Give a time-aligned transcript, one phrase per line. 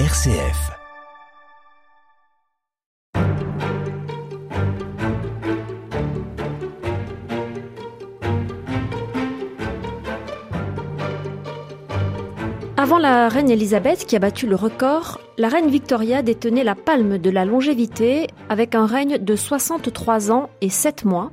[0.00, 0.72] RCF.
[12.76, 17.18] Avant la reine Elisabeth qui a battu le record, la reine Victoria détenait la palme
[17.18, 21.30] de la longévité avec un règne de 63 ans et 7 mois.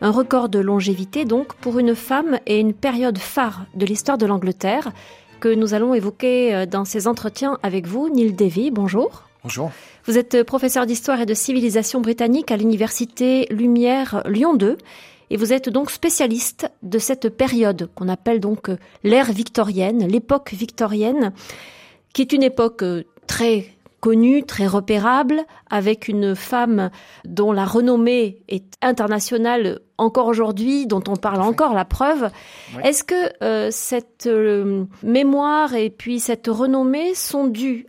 [0.00, 4.24] Un record de longévité donc pour une femme et une période phare de l'histoire de
[4.24, 4.92] l'Angleterre
[5.40, 8.08] que nous allons évoquer euh, dans ces entretiens avec vous.
[8.08, 9.24] Neil Davy, bonjour.
[9.42, 9.70] Bonjour.
[10.04, 14.78] Vous êtes professeur d'histoire et de civilisation britannique à l'université Lumière Lyon 2
[15.30, 20.52] et vous êtes donc spécialiste de cette période qu'on appelle donc euh, l'ère victorienne, l'époque
[20.52, 21.32] victorienne,
[22.12, 23.66] qui est une époque euh, très
[24.00, 26.90] connue, très repérable, avec une femme
[27.24, 32.30] dont la renommée est internationale encore aujourd'hui, dont on parle encore, la preuve.
[32.84, 37.86] Est-ce que euh, cette euh, mémoire et puis cette renommée sont dues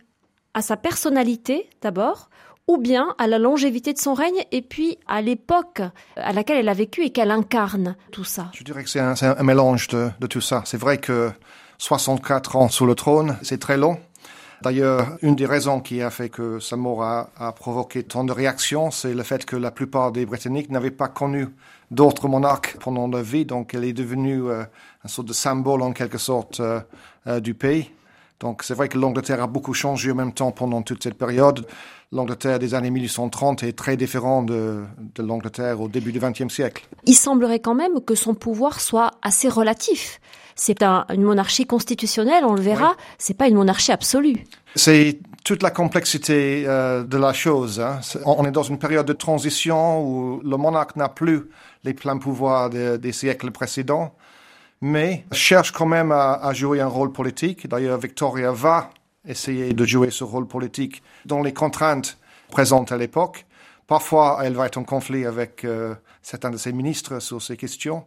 [0.54, 2.28] à sa personnalité d'abord,
[2.66, 5.82] ou bien à la longévité de son règne et puis à l'époque
[6.16, 8.50] à laquelle elle a vécu et qu'elle incarne tout ça?
[8.54, 10.62] Je dirais que c'est un, un, mélange de, de tout ça.
[10.66, 11.30] C'est vrai que
[11.78, 13.98] 64 ans sous le trône, c'est très long.
[14.62, 18.32] D'ailleurs, une des raisons qui a fait que sa mort a, a provoqué tant de
[18.32, 21.48] réactions, c'est le fait que la plupart des Britanniques n'avaient pas connu
[21.90, 24.62] d'autres monarques pendant leur vie, donc elle est devenue euh,
[25.04, 26.80] un sorte de symbole en quelque sorte euh,
[27.26, 27.90] euh, du pays.
[28.38, 31.66] Donc c'est vrai que l'Angleterre a beaucoup changé en même temps pendant toute cette période.
[32.12, 34.82] L'Angleterre des années 1830 est très différente de,
[35.14, 36.86] de l'Angleterre au début du XXe siècle.
[37.04, 40.20] Il semblerait quand même que son pouvoir soit assez relatif.
[40.56, 42.90] C'est un, une monarchie constitutionnelle, on le verra.
[42.90, 43.04] Oui.
[43.18, 44.44] C'est pas une monarchie absolue.
[44.74, 47.80] C'est toute la complexité euh, de la chose.
[47.80, 48.00] Hein.
[48.24, 51.50] On est dans une période de transition où le monarque n'a plus
[51.84, 54.14] les pleins pouvoirs de, des siècles précédents,
[54.80, 57.68] mais cherche quand même à, à jouer un rôle politique.
[57.68, 58.90] D'ailleurs, Victoria va
[59.26, 62.18] essayer de jouer ce rôle politique dans les contraintes
[62.50, 63.46] présentes à l'époque.
[63.86, 68.04] Parfois, elle va être en conflit avec euh, certains de ses ministres sur ces questions.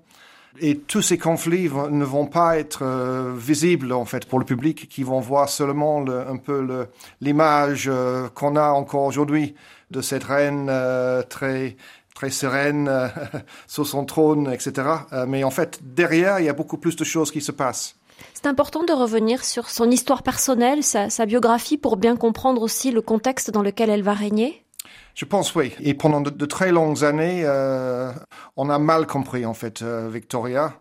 [0.59, 4.87] Et tous ces conflits ne vont pas être euh, visibles en fait pour le public,
[4.87, 6.87] qui vont voir seulement le, un peu
[7.21, 9.55] l'image euh, qu'on a encore aujourd'hui
[9.89, 11.75] de cette reine euh, très
[12.13, 13.07] très sereine euh,
[13.67, 14.87] sur son trône, etc.
[15.27, 17.95] Mais en fait, derrière, il y a beaucoup plus de choses qui se passent.
[18.35, 22.91] C'est important de revenir sur son histoire personnelle, sa, sa biographie, pour bien comprendre aussi
[22.91, 24.62] le contexte dans lequel elle va régner.
[25.16, 25.74] Je pense oui.
[25.79, 28.12] Et pendant de, de très longues années, euh,
[28.57, 30.74] on a mal compris en fait euh, Victoria.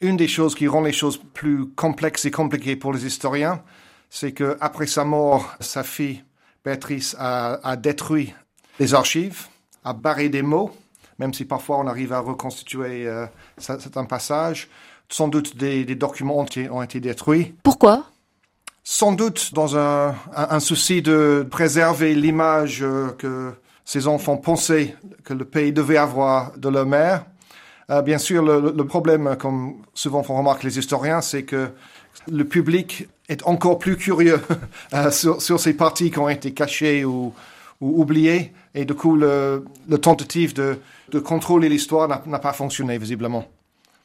[0.00, 3.62] Une des choses qui rend les choses plus complexes et compliquées pour les historiens,
[4.10, 6.22] c'est que après sa mort, sa fille
[6.64, 8.34] Béatrice a, a détruit
[8.78, 9.46] les archives,
[9.84, 10.70] a barré des mots,
[11.18, 13.26] même si parfois on arrive à reconstituer euh,
[13.58, 14.68] certains passages.
[15.08, 17.54] Sans doute des, des documents ont été, ont été détruits.
[17.62, 18.06] Pourquoi?
[18.82, 22.84] Sans doute dans un, un, un souci de préserver l'image
[23.18, 23.52] que
[23.86, 27.24] ces enfants pensaient que le pays devait avoir de leur mère.
[27.88, 31.70] Euh, bien sûr, le, le, problème, comme souvent font remarquer les historiens, c'est que
[32.30, 34.40] le public est encore plus curieux
[34.92, 37.32] euh, sur, sur, ces parties qui ont été cachées ou,
[37.80, 40.78] ou oubliées, et du coup, le, le tentative de,
[41.10, 43.46] de contrôler l'histoire n'a pas fonctionné visiblement.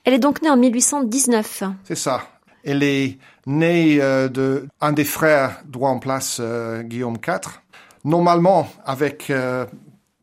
[0.04, 1.64] Elle est donc née en 1819.
[1.84, 2.24] C'est ça.
[2.64, 7.62] Elle est née euh, de un des frères droit en place, euh, Guillaume IV.
[8.04, 9.66] Normalement, avec euh,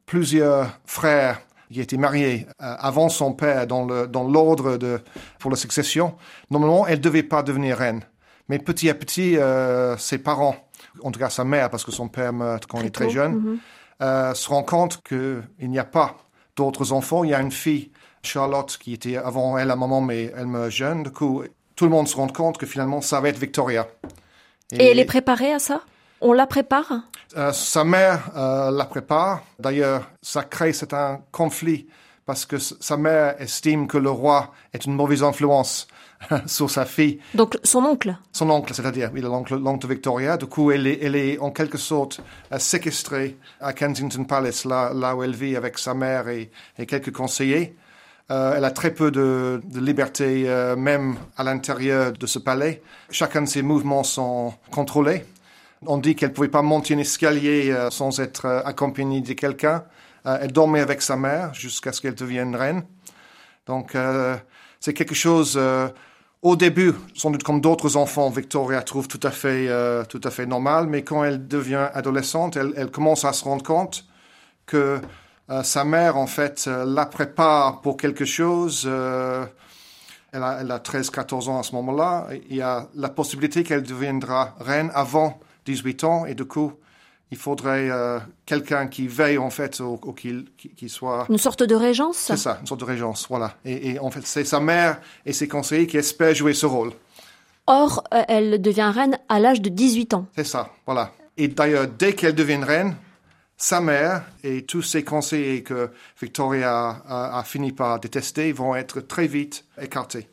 [0.07, 1.41] plusieurs frères
[1.73, 4.79] qui étaient mariés euh, avant son père dans l'ordre
[5.39, 6.15] pour la succession,
[6.51, 8.03] normalement, elle devait pas devenir reine.
[8.49, 10.57] Mais petit à petit, euh, ses parents,
[11.03, 13.35] en tout cas sa mère, parce que son père meurt quand il est très jeune,
[13.35, 13.59] mm
[14.01, 14.35] -hmm.
[14.35, 16.17] se rend compte qu'il n'y a pas
[16.57, 17.23] d'autres enfants.
[17.25, 17.91] Il y a une fille,
[18.23, 21.03] Charlotte, qui était avant elle à maman, mais elle meurt jeune.
[21.05, 21.45] Du coup,
[21.77, 23.87] tout le monde se rend compte que finalement, ça va être Victoria.
[24.73, 25.83] Et, Et elle est préparée à ça?
[26.21, 26.93] On la prépare?
[27.37, 29.43] Euh, Sa mère euh, la prépare.
[29.59, 31.87] D'ailleurs, ça crée c'est un conflit
[32.27, 35.89] parce que sa mère estime que le roi est une mauvaise influence
[36.47, 37.21] sur sa fille.
[37.35, 38.17] Donc son oncle?
[38.33, 40.37] Son oncle, c'est-à-dire oui, l'oncle de Victoria.
[40.37, 42.21] Du coup, elle est, elle est en quelque sorte
[42.53, 46.87] euh, séquestrée à Kensington Palace, là, là où elle vit avec sa mère et, et
[46.87, 47.77] quelques conseillers.
[48.31, 52.83] Euh, elle a très peu de, de liberté, euh, même à l'intérieur de ce palais.
[53.11, 55.25] Chacun de ses mouvements sont contrôlés.
[55.87, 59.33] On dit qu'elle ne pouvait pas monter un escalier euh, sans être euh, accompagnée de
[59.35, 59.85] quelqu'un.
[60.27, 62.83] Euh, elle dormait avec sa mère jusqu'à ce qu'elle devienne reine.
[63.67, 63.95] Donc,
[64.81, 65.61] c'est quelque chose.
[66.41, 69.69] au début, sans doute comme d'autres enfants, Victoria trouve tout à fait,
[70.09, 70.87] tout à fait normal.
[70.87, 74.07] Mais quand elle devient adolescente, elle, commence à se rendre compte
[74.65, 75.03] que
[75.65, 78.87] sa mère, en fait, la prépare pour quelque chose.
[78.87, 82.29] Elle a, elle a 13-14 ans à ce moment-là.
[82.49, 86.73] Il y a la possibilité qu'elle deviendra reine avant 18 ans et du coup,
[87.31, 91.75] il faudrait euh, quelqu'un qui veille en fait ou, qu'il qui, soit une sorte de
[91.75, 92.17] régence?
[92.17, 93.55] C'est ça, une sorte de régence, voilà.
[93.65, 96.93] Et, et en fait, c'est sa mère et ses conseillers qui espèrent jouer ce rôle.
[97.67, 100.27] Or, euh, elle devient reine à l'âge de 18 ans.
[100.35, 101.13] C'est ça, voilà.
[101.37, 102.97] Et d'ailleurs, dès qu'elle devient reine,
[103.59, 109.01] sa mère et tous ses conseillers que Victoria a, a fini par détester vont être
[109.01, 110.29] très vite écartés.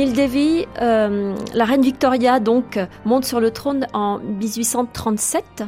[0.00, 5.64] Neil Davy, euh, la reine Victoria donc monte sur le trône en 1837.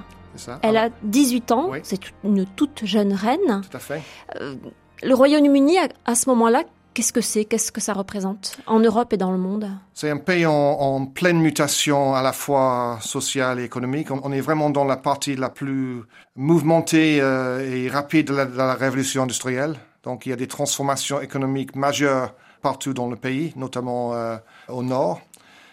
[0.62, 3.60] Elle a 18 ans, c'est une toute jeune reine.
[3.70, 4.00] Tout à fait.
[4.40, 4.54] Euh,
[5.02, 5.76] le Royaume-Uni,
[6.06, 6.62] à, ce moment-là,
[6.94, 7.44] qu'est-ce que c'est?
[7.44, 9.68] Qu'est-ce que ça représente en Europe et dans le monde?
[9.92, 14.10] C'est un pays en, pleine mutation à la fois sociale et économique.
[14.10, 16.04] On, est vraiment dans la partie la plus
[16.36, 19.74] mouvementée euh, et rapide de la révolution industrielle.
[20.04, 24.36] Donc il y a des transformations économiques majeures partout dans le pays, notamment euh,
[24.68, 25.20] au nord.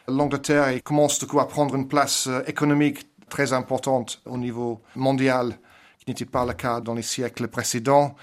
[0.07, 5.59] L'Angleterre commence du coup à prendre une place euh, économique très importante au niveau mondial,
[5.99, 8.15] qui n'était pas le cas dans les siècles précédents.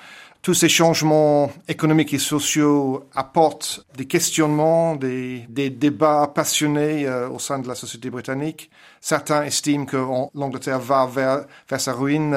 [0.42, 7.58] Tous ces changements économiques et sociaux apportent des questionnements, des, débats passionnés euh, au sein
[7.58, 8.70] de la société britannique.
[9.00, 9.96] Certains estiment que
[10.34, 11.46] l'Angleterre va vers,
[11.80, 12.36] sa ruine,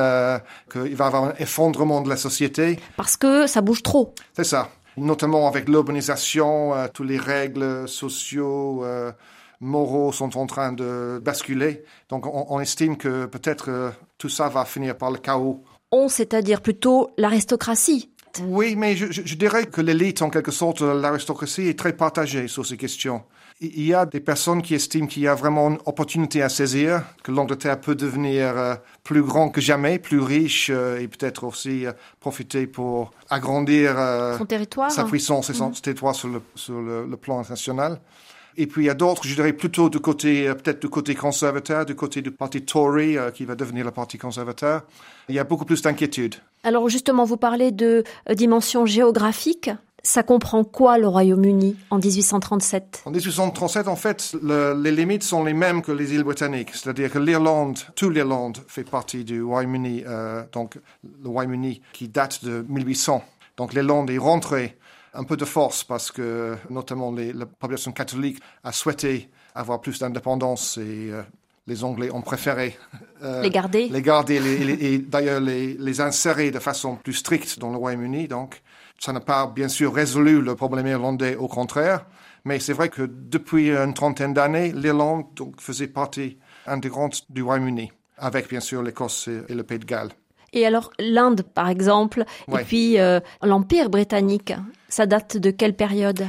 [0.72, 2.80] qu'il va y avoir un effondrement de la société.
[2.98, 4.14] Parce que ça bouge trop.
[4.34, 4.70] C'est ça
[5.00, 9.12] notamment avec l'urbanisation, euh, tous les règles sociaux, euh,
[9.60, 11.84] moraux sont en train de basculer.
[12.10, 15.64] Donc on, estime que peut-être euh, tout ça va finir par le chaos.
[15.92, 18.10] On, c'est-à-dire plutôt l'aristocratie.
[18.44, 22.66] Oui, mais je, je dirais que l'élite, en quelque sorte, l'aristocratie est très partagée sur
[22.66, 23.24] ces questions
[23.62, 27.04] il y a des personnes qui estiment qu'il y a vraiment une opportunité à saisir,
[27.24, 31.86] que l'Angleterre peut devenir euh, plus grand que jamais, plus riche euh, et peut-être aussi
[31.86, 31.92] euh,
[32.22, 33.96] profiter pour agrandir
[34.38, 35.76] son territoire, sa puissance et son mhm.
[35.76, 38.00] territoire sur, le, sur le, plan international.
[38.56, 41.86] Et puis il y a d'autres, je dirais plutôt du côté, peut-être du côté conservateur,
[41.86, 44.84] du côté du parti Tory, qui va devenir le parti conservateur.
[45.28, 46.36] Il y a beaucoup plus d'inquiétude.
[46.64, 48.04] Alors justement, vous parlez de
[48.34, 49.70] dimension géographique.
[50.04, 55.54] Ça comprend quoi le Royaume-Uni en 1837 En 1837, en fait, les limites sont les
[55.54, 60.44] mêmes que les îles britanniques, c'est-à-dire que l'Irlande, toute l'Irlande fait partie du Royaume-Uni, euh,
[60.52, 63.24] donc le Royaume-Uni qui date de 1800.
[63.58, 64.78] Donc l'Irlande est rentrée
[65.14, 70.78] un peu de force parce que notamment la population catholique a souhaité avoir plus d'indépendance
[70.78, 71.22] et euh,
[71.68, 72.78] les Anglais ont préféré
[73.24, 74.36] euh, les garder, les garder
[74.82, 78.28] et d'ailleurs les, les, insérer de façon plus stricte dans le Royaume-Uni.
[78.28, 78.62] Donc
[79.00, 82.06] ça n'a pas bien sûr résolu le problème irlandais, au contraire,
[82.46, 85.26] mais c'est vrai que depuis une trentaine d'années, l'Irlande
[85.60, 86.38] faisait partie
[86.68, 90.12] intégrante du Royaume-Uni, avec bien sûr l'Écosse et le Pays de Galles.
[90.54, 94.54] Et alors l'Inde, par exemple, et puis euh, l'Empire britannique,
[94.88, 96.28] ça date de quelle période?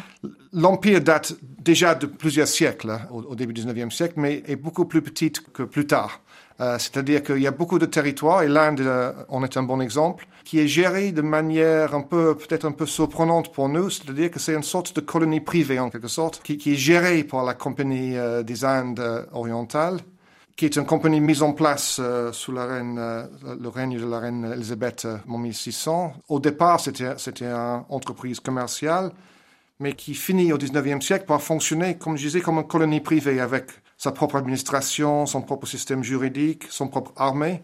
[0.53, 4.85] L'Empire date déjà de plusieurs siècles, hein, au, début du 19e siècle, mais est beaucoup
[4.85, 6.21] plus petite que plus tard.
[6.61, 9.81] Euh, c'est-à-dire qu'il y a beaucoup de territoires, et l'Inde euh, en est un bon
[9.81, 14.31] exemple, qui est géré de manière un peu, peut-être un peu surprenante pour nous, c'est-à-dire
[14.31, 17.55] que c'est une sorte de colonie privée en quelque sorte, qui, est gérée par la
[17.55, 20.01] Compagnie euh, des Indes orientales,
[20.55, 21.99] qui est une compagnie mise en place
[22.33, 26.13] sous le règne de la reine Elisabeth en 1600.
[26.29, 29.11] Au départ, c'était, c'était une entreprise commerciale,
[29.79, 33.41] mais qui finit au 19e siècle par fonctionner, comme je disais, comme une colonie privée
[33.41, 33.71] avec
[34.01, 37.63] sa propre administration, son propre système juridique, son propre armée.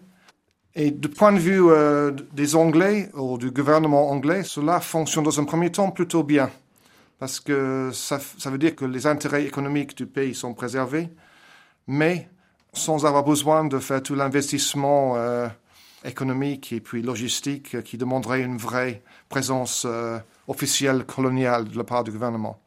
[0.75, 5.40] Et du point de vue euh, des Anglais ou du gouvernement anglais, cela fonctionne dans
[5.40, 6.50] un premier temps plutôt bien,
[7.19, 11.09] parce que ça, ça veut dire que les intérêts économiques du pays sont préservés,
[11.87, 12.28] mais
[12.75, 15.49] sans avoir besoin de faire tout l'investissement euh,
[16.05, 22.05] économique et puis logistique qui demanderait une vraie présence euh, officielle coloniale de la part
[22.05, 22.61] du gouvernement.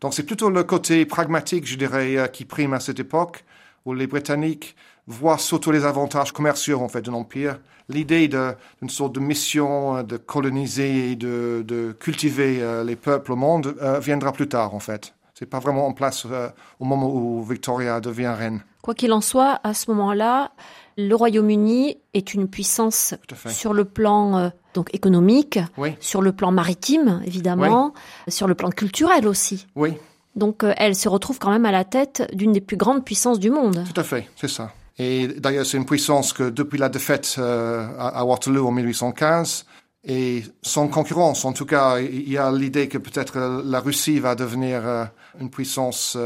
[0.00, 3.44] Donc c'est plutôt le côté pragmatique, je dirais, euh, qui prime à cette époque,
[3.84, 4.76] où les Britanniques
[5.06, 7.58] voient surtout les avantages commerciaux en fait de l'empire.
[7.88, 13.36] L'idée d'une sorte de mission euh, de coloniser et de, cultiver euh, les peuples au
[13.36, 15.14] monde viendra plus tard en fait.
[15.34, 16.26] C'est pas vraiment en place
[16.80, 18.62] au moment où Victoria devient reine.
[18.80, 20.52] Quoi qu'il en soit, à ce moment-là,
[20.98, 23.14] Le Royaume-Uni est une puissance
[23.48, 27.92] sur le plan euh, donc économique, Oui, sur le plan maritime évidemment,
[28.28, 29.66] sur le plan culturel aussi.
[29.76, 29.94] oui,
[30.36, 33.38] Donc euh, elle se retrouve quand même à la tête d'une des plus grandes puissances
[33.38, 33.84] du monde.
[33.92, 34.72] tout à fait, c'est ça.
[34.98, 39.66] Et d'ailleurs, c'est une puissance que depuis la défaite euh, à, Waterloo en 1815,
[40.04, 44.34] et sans concurrence, en tout cas, il y a l'idée que peut-être la Russie va
[44.34, 45.10] devenir
[45.40, 46.16] une puissance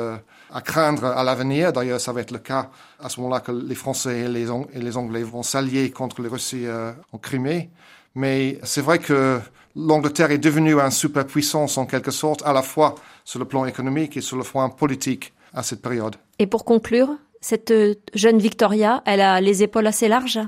[0.52, 1.73] à craindre à l'avenir.
[1.73, 4.69] D'ailleurs, ça va être le cas à ce moment-là que les Français et les, Ang-
[4.73, 7.71] et les Anglais vont s'allier contre les Russes euh, en Crimée.
[8.14, 9.40] Mais c'est vrai que
[9.76, 14.16] l'Angleterre est devenue une superpuissance en quelque sorte, à la fois sur le plan économique
[14.16, 16.16] et sur le plan politique à cette période.
[16.38, 20.40] Et pour conclure, cette euh, jeune Victoria, elle a les épaules assez larges?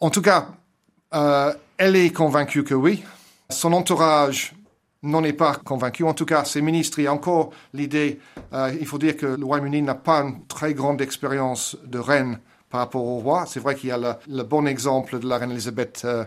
[0.00, 0.48] En tout cas,
[1.14, 3.02] euh, elle est convaincue que oui.
[3.48, 4.55] Son entourage
[5.06, 6.04] n'en est pas convaincu.
[6.04, 8.18] En tout cas, ses ministres, il y a encore l'idée,
[8.52, 12.38] euh, il faut dire que le Royaume-Uni n'a pas une très grande expérience de reine
[12.70, 13.44] par rapport au roi.
[13.46, 16.24] C'est vrai qu'il y a le, bon exemple de la reine Elisabeth euh,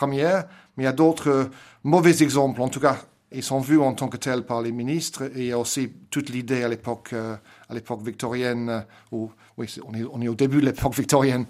[0.00, 0.40] Ier,
[0.76, 1.44] mais il y a d'autres euh,
[1.84, 2.60] mauvais exemples.
[2.62, 2.96] En tout cas,
[3.30, 5.24] ils sont vus en tant que tels par les ministres.
[5.36, 7.36] Et il y a aussi toute l'idée à l'époque, euh,
[7.68, 11.46] à l'époque victorienne, où, oui, on est, au début de l'époque victorienne,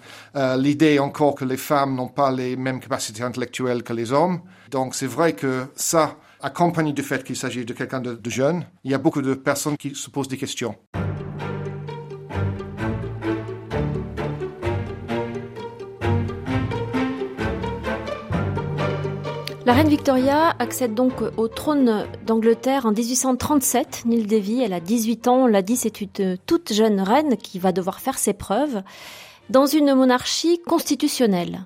[0.57, 4.41] l'idée encore que les femmes n'ont pas les mêmes capacités intellectuelles que les hommes.
[4.71, 8.91] Donc c'est vrai que ça, accompagné du fait qu'il s'agit de quelqu'un de, jeune, il
[8.91, 10.75] y a beaucoup de personnes qui se posent des questions.
[19.65, 24.03] La reine Victoria accède donc au trône d'Angleterre en 1837.
[24.05, 27.59] Neil Davy, elle a 18 ans, on l'a dit, c'est une toute jeune reine qui
[27.59, 28.83] va devoir faire ses preuves
[29.49, 31.65] dans une monarchie constitutionnelle.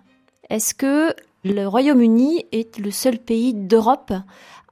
[0.51, 4.13] Est-ce que le Royaume-Uni est le seul pays d'Europe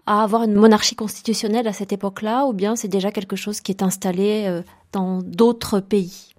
[0.06, 3.72] à avoir une monarchie constitutionnelle à cette époque-là, ou bien c'est déjà quelque chose qui
[3.72, 6.34] est installé euh, dans d'autres pays?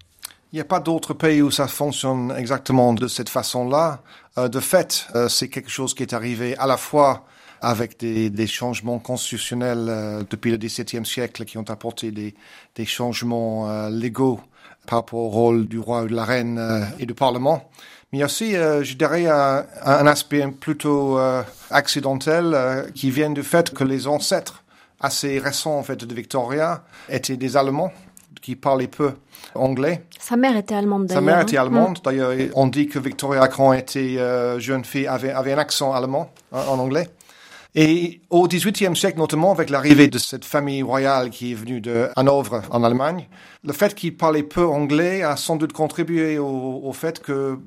[0.53, 4.01] Il n'y a pas d'autres pays où ça fonctionne exactement de cette façon-là.
[4.39, 7.25] Euh, de fait, euh, c'est quelque chose qui est arrivé à la fois
[7.61, 12.35] avec des, changements constitutionnels depuis le XVIIe siècle qui ont apporté des,
[12.85, 14.39] changements légaux
[14.87, 17.69] par rapport au rôle du roi ou de la reine euh, et du Parlement.
[18.13, 23.11] Mais il y a aussi, euh, je dirais, un, un aspect plutôt euh, accidentel qui
[23.11, 24.63] vient du fait que les ancêtres
[25.01, 27.93] assez récents en fait de Victoria étaient des Allemands
[28.41, 29.13] qui parlaient peu
[29.55, 30.05] anglais.
[30.19, 31.25] Sa mère était allemande Sa d'ailleurs.
[31.25, 31.43] mère hein.
[31.43, 31.99] était allemande.
[32.05, 34.19] D'ailleurs, on dit que Victoria, quand elle était
[34.61, 37.09] jeune fille, avait, avait un accent allemand hein, en anglais.
[37.79, 42.09] Et au XVIIIe siècle, notamment avec l'arrivée de cette famille royale qui est venue de
[42.17, 43.29] Hanovre en Allemagne,
[43.63, 47.59] le fait qu'il parlait peu anglais a sans doute contribué au, au fait que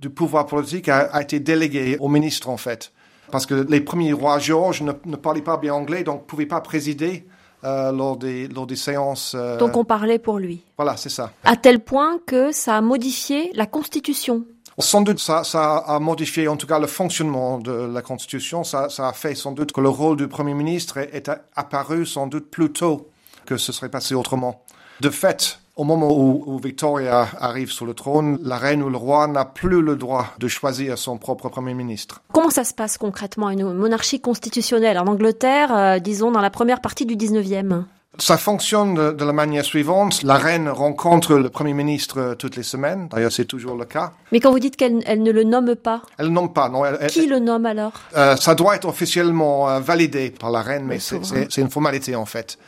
[0.00, 2.92] du pouvoir politique a, a été délégué au ministre en fait.
[3.32, 6.46] Parce que les premiers rois Georges ne, ne parlaient pas bien anglais, donc ne pouvaient
[6.46, 7.26] pas présider
[7.64, 9.34] euh, lors, des, lors des séances.
[9.34, 10.62] euh, Donc on parlait pour lui.
[10.76, 11.32] Voilà, c'est ça.
[11.44, 14.44] À tel point que ça a modifié la Constitution.
[14.80, 15.42] Sans doute, ça,
[15.76, 18.62] a modifié en tout cas le fonctionnement de la Constitution.
[18.62, 22.48] Ça, a fait sans doute que le rôle du Premier ministre est, apparu sans doute
[22.48, 23.10] plus tôt
[23.44, 24.62] que ce serait passé autrement.
[25.00, 28.96] De fait, au moment où, où Victoria arrive sur le trône, la reine ou le
[28.96, 32.20] roi n'a plus le droit de choisir son propre Premier ministre.
[32.32, 36.80] Comment ça se passe concrètement une monarchie constitutionnelle en Angleterre, euh, disons dans la première
[36.80, 37.84] partie du 19e
[38.20, 40.24] Ça fonctionne de, de la manière suivante.
[40.24, 43.06] La reine rencontre le Premier ministre euh, toutes les semaines.
[43.12, 44.12] D'ailleurs, c'est toujours le cas.
[44.32, 46.84] Mais quand vous dites qu'elle elle ne le nomme pas, Elle ne nomme pas, non.
[46.84, 47.92] Elle, elle- qui le nomme alors?
[48.16, 52.26] Euh, ça doit être officiellement euh, validé par la reine, mais c'est- une formalité en
[52.26, 52.58] fait.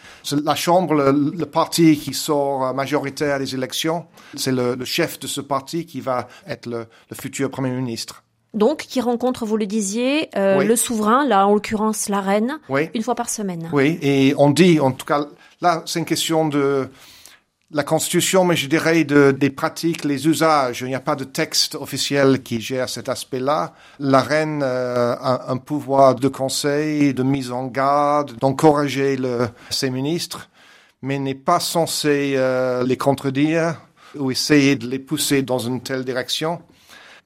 [0.44, 4.04] La Chambre, le, le parti qui sort majoritaire des élections,
[4.36, 8.22] c'est le, le chef de ce parti qui va être le, le futur Premier ministre.
[8.52, 10.66] Donc, qui rencontre, vous le disiez, euh, Oui.
[10.66, 13.68] le souverain, là en l'occurrence la reine, Oui, une fois par semaine.
[13.72, 15.26] oui, et on dit, en tout cas,
[15.60, 16.90] là, c'est une question de
[17.72, 20.80] la Constitution, mais je dirais de, des pratiques, les usages.
[20.80, 23.74] Il n'y a pas de texte officiel qui gère cet aspect-là.
[24.00, 29.16] La reine euh, a un pouvoir de conseil, de mise en garde, d'encourager
[29.70, 30.48] ses ministres,
[31.02, 33.80] mais n'est pas censé euh, les contredire
[34.16, 36.60] ou essayer de les pousser dans une telle direction.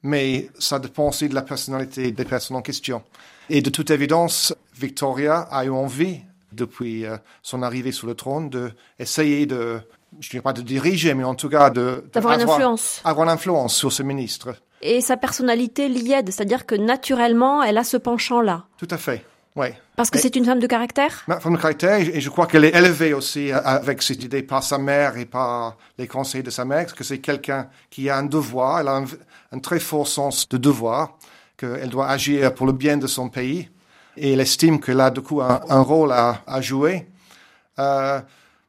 [0.03, 3.01] Mais ça dépend aussi de la personnalité des personnes en question.
[3.49, 6.21] Et de toute évidence, Victoria a eu envie,
[6.55, 9.79] depuis euh, son arrivée sur le trône, de essayer de,
[10.19, 13.01] je ne dirais pas de diriger, mais en tout cas de, D'avoir une influence.
[13.03, 14.55] avoir une influence sur ce ministre.
[14.81, 18.65] Et sa personnalité l'y aide, c'est-à-dire que naturellement, elle a ce penchant-là.
[18.77, 19.25] Tout à fait.
[19.55, 19.67] Oui.
[19.95, 21.23] Parce que c'est une femme de caractère?
[21.27, 24.43] Ma femme de caractère, et je crois qu'elle est élevée aussi euh, avec cette idée
[24.43, 28.17] par sa mère et par les conseils de sa mère, que c'est quelqu'un qui a
[28.17, 29.05] un devoir, elle a un,
[29.53, 31.17] un très fort sens de devoir,
[31.57, 33.69] qu'elle doit agir pour le bien de son pays,
[34.17, 37.07] et elle estime qu'elle a du coup un, un rôle à, à jouer.
[37.79, 38.19] Euh,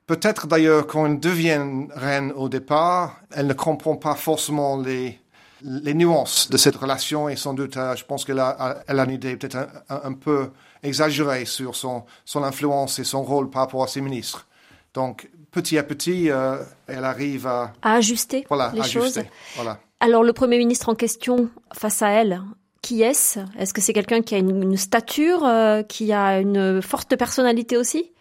[0.06, 5.18] Peut-être d'ailleurs quand elle devient reine au départ, elle ne comprend pas forcément les,
[5.62, 9.04] les nuances de cette relation et sans doute, euh, je pense qu'elle a, elle a
[9.04, 10.50] une idée peut-être un, peu
[10.84, 14.46] exagérée sur son, son influence et son rôle par rapport à ses ministres.
[14.94, 19.24] Donc, petit à petit, euh, elle arrive à, à ajuster voilà, les ajuster, choses.
[19.56, 19.80] Voilà.
[19.98, 22.42] Alors, le Premier ministre en question, face à elle,
[22.86, 23.40] qui est-ce?
[23.58, 28.12] Est-ce que c'est quelqu'un qui a une, stature, euh, qui a une forte personnalité aussi?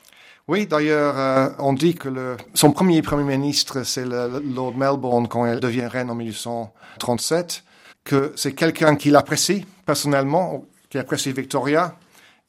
[0.48, 5.28] Oui, d'ailleurs, euh, on dit que le, son premier premier ministre, c'est le, Lord Melbourne
[5.28, 7.64] quand elle devient reine en 1837,
[8.04, 11.96] que c'est quelqu'un qui l'apprécie personnellement, qui apprécie Victoria,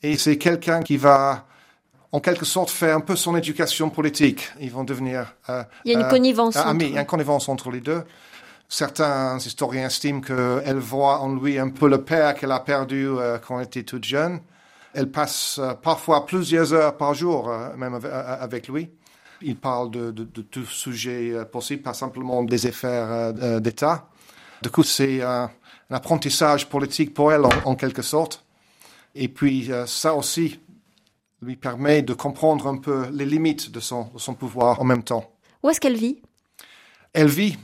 [0.02, 1.44] et c'est quelqu'un qui va,
[2.12, 4.48] en quelque sorte, faire un peu son éducation politique.
[4.58, 5.34] Ils vont devenir.
[5.50, 6.56] Euh, il y a une connivence.
[6.56, 6.82] Entre...
[6.82, 8.04] il y a une connivence entre les deux.
[8.68, 13.08] Certains historiens estiment qu'elle voit en lui un peu le père qu'elle a perdu
[13.46, 14.40] quand elle était toute jeune.
[14.96, 18.88] Elle passe euh, parfois plusieurs heures par jour, euh, même euh, avec lui.
[19.42, 20.10] Il parle de
[20.42, 24.08] tout sujet possible, pas simplement des affaires d'État.
[24.62, 25.50] Du coup, c'est un,
[25.90, 28.46] apprentissage politique pour elle, en, quelque sorte.
[29.14, 30.58] Et puis, ça aussi
[31.42, 35.02] lui permet de comprendre un peu les limites de son, de son pouvoir en même
[35.02, 35.30] temps.
[35.62, 36.22] Où est-ce qu'elle vit?
[37.18, 37.56] Elle vit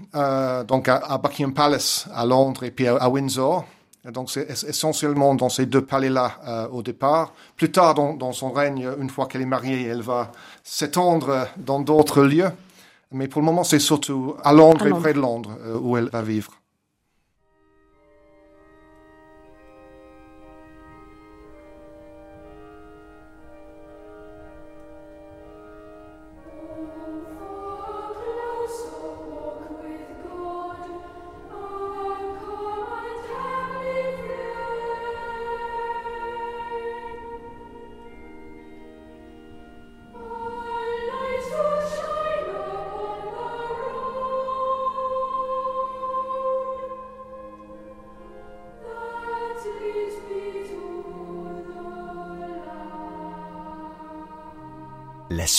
[0.66, 3.66] donc à, Buckingham Palace, à Londres, et puis à Windsor.
[4.10, 7.32] Donc c'est essentiellement dans ces deux palais-là euh, au départ.
[7.56, 10.32] Plus tard dans, son règne, une fois qu'elle est mariée, elle va
[10.64, 12.50] s'étendre dans d'autres lieux.
[13.12, 16.08] Mais pour le moment, c'est surtout à Londres, et près de Londres euh, où elle
[16.08, 16.50] va vivre.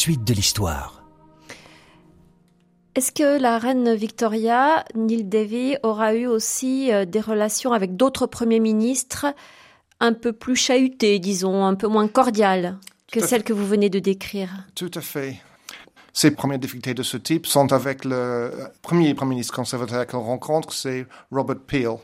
[0.04, 1.02] Suite de l'histoire.
[2.94, 8.28] Est-ce que la reine Victoria, Neil Davy, aura eu aussi euh, des relations avec d'autres
[8.28, 9.28] premiers ministres
[10.02, 12.78] un peu plus chahutés, disons, un peu moins cordiales
[13.14, 14.50] que celles que vous venez de décrire?
[14.76, 15.38] Tout à fait.
[16.12, 20.74] Ces premières difficultés de ce type sont avec le premier premier ministre conservateur qu'on rencontre,
[20.74, 21.96] c'est Robert Peel.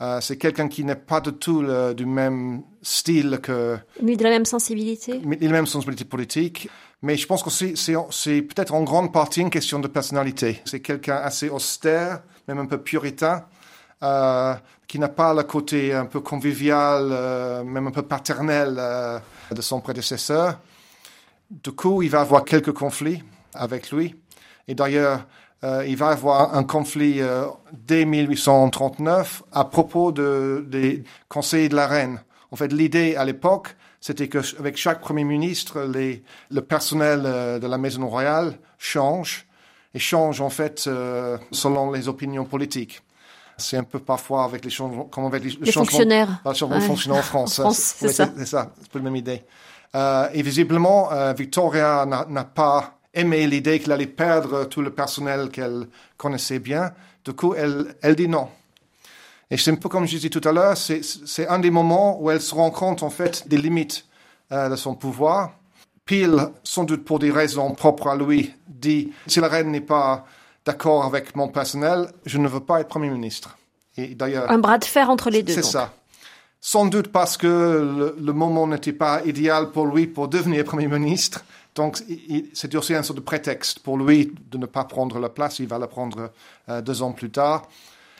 [0.00, 1.64] Euh, c'est quelqu'un qui n'est pas du tout
[1.96, 3.76] du même style que...
[4.00, 5.18] Mais de la même sensibilité?
[5.18, 6.68] De la même sensibilité politique.
[7.02, 10.60] Mais je pense que c'est peut-être en grande partie une question de personnalité.
[10.64, 13.44] C'est quelqu'un assez austère, même un peu puritain,
[14.02, 14.54] euh,
[14.88, 19.18] qui n'a pas le côté un peu convivial, euh, même un peu paternel euh,
[19.52, 20.58] de son prédécesseur.
[21.50, 23.22] Du coup, il va avoir quelques conflits
[23.54, 24.16] avec lui.
[24.66, 25.24] Et d'ailleurs,
[25.86, 27.20] il va avoir un conflit
[27.72, 32.20] dès 1839 à propos de, des conseillers de la reine.
[32.50, 37.66] En fait, l'idée à l'époque, c'était qu'avec chaque Premier ministre, les, le personnel euh, de
[37.66, 39.46] la Maison royale change,
[39.94, 43.02] et change en fait euh, selon les opinions politiques.
[43.56, 46.40] C'est un peu parfois avec les changements, comme avec les, les fonctionnaires.
[46.46, 46.76] Les changements
[47.16, 47.54] en France.
[47.54, 48.30] France c'est ça.
[48.36, 49.42] C'est ça, c'est pas la même idée.
[49.94, 55.48] Euh, et visiblement, euh, Victoria n'a pas aimé l'idée qu'elle allait perdre tout le personnel
[55.50, 56.92] qu'elle connaissait bien.
[57.24, 58.48] Du coup, elle, elle dit non.
[59.50, 62.30] Et c'est un peu comme je disais tout à l'heure, c'est un des moments où
[62.30, 64.04] elle se rend compte en fait des limites
[64.52, 65.52] euh, de son pouvoir.
[66.04, 70.26] Peel, sans doute pour des raisons propres à lui, dit si la reine n'est pas
[70.64, 73.56] d'accord avec mon personnel, je ne veux pas être premier ministre.
[73.96, 75.52] Et d'ailleurs, un bras de fer entre les deux.
[75.52, 75.92] C'est ça.
[76.60, 80.88] Sans doute parce que le, le moment n'était pas idéal pour lui pour devenir premier
[80.88, 81.44] ministre.
[81.74, 82.02] Donc,
[82.54, 85.60] c'est aussi un sorte de prétexte pour lui de ne pas prendre la place.
[85.60, 86.32] Il va la prendre
[86.68, 87.68] euh, deux ans plus tard.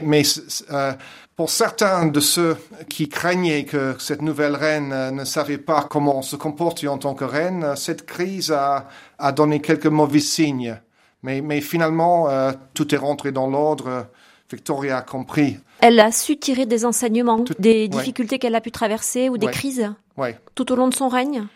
[0.00, 0.22] Mais
[0.70, 0.92] euh,
[1.37, 2.56] pour certains de ceux
[2.88, 7.14] qui craignaient que cette nouvelle reine euh, ne savait pas comment se comporter en tant
[7.14, 10.78] que reine, euh, cette crise a, a donné quelques mauvais signes.
[11.22, 12.28] Mais, mais finalement,
[12.74, 14.06] tout est rentré dans l'ordre.
[14.48, 15.58] Victoria a compris.
[15.80, 19.90] Elle a su tirer des enseignements, des difficultés qu'elle a pu traverser ou des crises
[20.54, 21.46] tout au long de son règne?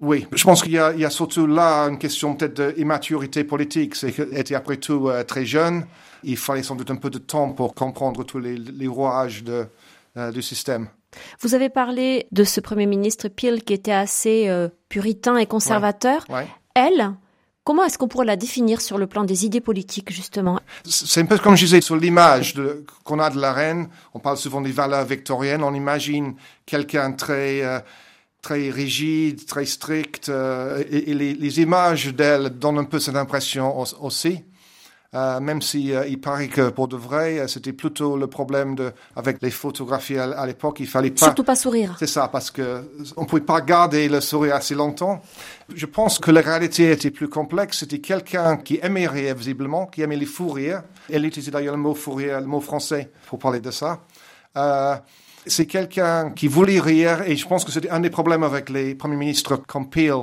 [0.00, 3.94] Oui, je pense qu'il y, y, a surtout là une question peut-être d'immaturité politique.
[3.94, 5.86] C'est qu'elle était après tout très jeune
[6.26, 9.66] il fallait sans doute un peu de temps pour comprendre tous les, les rouages de,
[10.16, 10.88] euh, du système.
[11.40, 16.26] Vous avez parlé de ce Premier ministre Peel qui était assez euh, puritain et conservateur.
[16.74, 17.12] Elle,
[17.64, 20.60] comment est-ce qu'on pourrait la définir sur le plan des idées politiques, justement?
[20.84, 22.54] C'est un peu comme je disais sur l'image
[23.04, 23.88] qu'on a de la reine.
[24.12, 25.62] On parle souvent des valeurs victoriennes.
[25.62, 26.34] On imagine
[26.66, 27.62] quelqu'un très...
[27.62, 27.80] Euh,
[28.46, 33.76] très rigide, très stricte, euh, et, les, les, images d'elle donnent un peu cette impression
[34.00, 34.44] aussi.
[35.14, 38.76] Euh, même si euh, il paraît que pour de vrai, euh, c'était plutôt le problème
[38.76, 41.26] de, avec les photographies à, l'époque, il fallait pas.
[41.26, 41.96] Surtout pas sourire.
[41.98, 42.84] C'est ça, parce que
[43.16, 45.20] on pouvait pas garder le sourire assez longtemps.
[45.74, 47.78] Je pense que la réalité était plus complexe.
[47.78, 50.82] C'était quelqu'un qui aimait rire visiblement, qui aimait les fous rires.
[51.12, 54.00] Elle utilisait d'ailleurs le mot fou rire, le mot français pour parler de ça.
[55.46, 58.94] C'est quelqu'un qui voulait rire et je pense que c'était un des problèmes avec les
[58.94, 60.22] premiers ministres comme Peel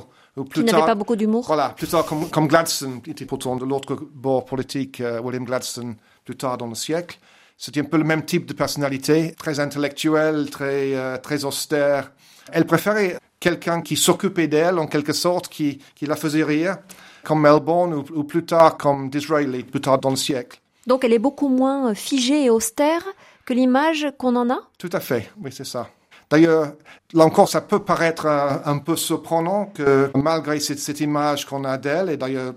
[0.52, 1.46] qui n'avait pas beaucoup d'humour.
[1.46, 5.46] Voilà, plus tard, comme, comme, Gladstone, qui était pourtant de l'autre bord politique, euh, William
[5.46, 7.20] Gladstone, plus tard dans le siècle.
[7.58, 12.12] C'était un peu le même type de personnalité, très intellectuelle, très, euh, très austère.
[12.52, 16.78] Elle préférait quelqu'un qui s'occupait d'elle, en quelque sorte, qui, qui la faisait rire,
[17.24, 20.60] comme Melbourne, ou, ou plus tard comme Disraeli, plus tard dans le siècle.
[20.88, 23.04] Donc elle est beaucoup moins figée et austère
[23.46, 25.90] que l'image qu'on en a Tout à fait, oui, c'est ça.
[26.30, 26.74] D'ailleurs,
[27.14, 32.10] là encore, ça peut paraître un, peu surprenant que malgré cette, image qu'on a d'elle,
[32.10, 32.54] et d'ailleurs,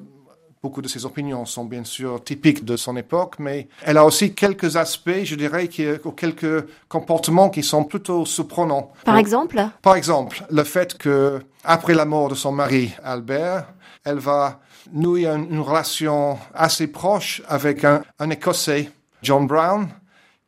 [0.63, 4.35] beaucoup de ses opinions sont bien sûr typiques de son époque, mais elle a aussi
[4.35, 8.93] quelques aspects, je dirais, qui, ou quelques comportements qui sont plutôt surprenants.
[9.05, 13.67] Par exemple Par exemple, le fait que, après la mort de son mari, Albert,
[14.05, 14.61] elle va
[14.93, 18.91] nouer une, relation assez proche avec un, un Écossais,
[19.23, 19.89] John Brown,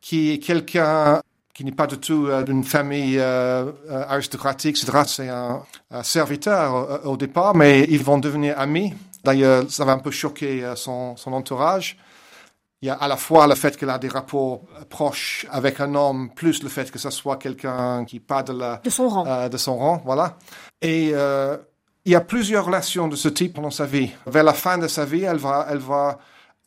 [0.01, 1.21] qui est quelqu'un
[1.59, 5.03] qui n'est pas du tout euh, d'une famille euh, euh, aristocratique, etc.
[5.05, 5.61] C'est un,
[6.03, 8.93] serviteur au, départ, mais ils vont devenir amis.
[9.25, 11.97] D'ailleurs, ça va un peu choquer son, son, entourage.
[12.81, 15.93] Il y a à la fois le fait qu'elle a des rapports proches avec un
[15.95, 19.49] homme, plus le fait que ce soit quelqu'un qui pas de, la, de son rang.
[19.49, 20.37] de son rang, voilà.
[20.81, 24.11] Et il y a plusieurs relations de ce type pendant sa vie.
[24.25, 26.19] Vers la fin de sa vie, elle va, elle va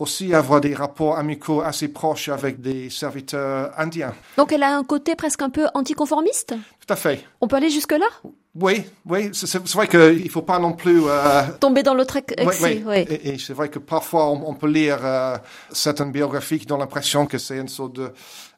[0.02, 4.12] aussi avoir des rapports amicaux assez proches avec des serviteurs indiens.
[4.36, 6.54] Donc elle a un côté presque un peu anticonformiste?
[6.86, 7.24] Tout à fait.
[7.40, 8.06] On peut aller jusque-là?
[8.54, 9.30] Oui, oui.
[9.32, 11.02] C'est vrai qu'il ne faut pas non plus...
[11.06, 13.06] Euh, Tomber dans l'autre excès, oui.
[13.08, 15.38] Et, c'est vrai que parfois on, peut lire euh,
[15.70, 18.10] certaines biographies qui donnent l'impression que c'est une sorte de...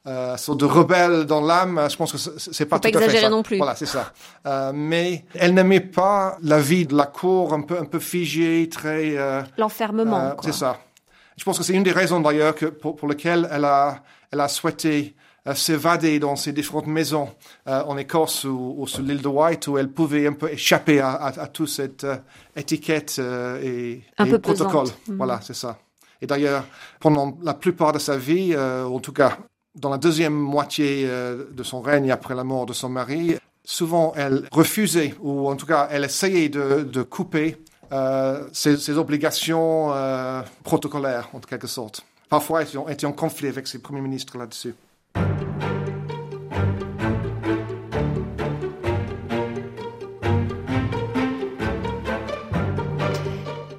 [0.07, 3.23] Euh, sorte de rebelle dans l'âme, je pense que c'est pas tout pas à fait
[3.23, 3.31] ça.
[3.31, 3.57] non plus.
[3.57, 4.13] Voilà, c'est ça.
[4.75, 9.17] Mais elle n'aimait pas la vie de la cour un peu un peu figée, très.
[9.57, 10.37] L'enfermement.
[10.43, 10.79] c'est ça.
[11.37, 14.49] Je pense que c'est une des raisons d'ailleurs pour, pour lesquelles elle a, elle a
[14.49, 15.15] souhaité
[15.47, 17.29] euh, s'évader dans ses différentes maisons
[17.69, 21.17] euh, en Écosse ou, sur l'île de White où elle pouvait un peu échapper à,
[21.17, 22.17] à, toute cette euh,
[22.57, 23.21] étiquette
[23.63, 24.87] et, un peu protocole.
[25.07, 25.17] Mm.
[25.19, 25.79] Voilà, c'est ça.
[26.23, 26.65] Et d'ailleurs,
[26.99, 29.37] pendant la plupart de sa vie, en tout cas
[29.75, 34.49] dans la deuxième moitié de son règne après la mort de son mari, souvent elle
[34.51, 37.59] refusait ou en tout cas elle essayait de, de couper
[37.93, 42.05] euh, ses, obligations euh, protocolaires, en quelque sorte.
[42.29, 44.75] Parfois, elle était en conflit avec ses premiers ministres là-dessus.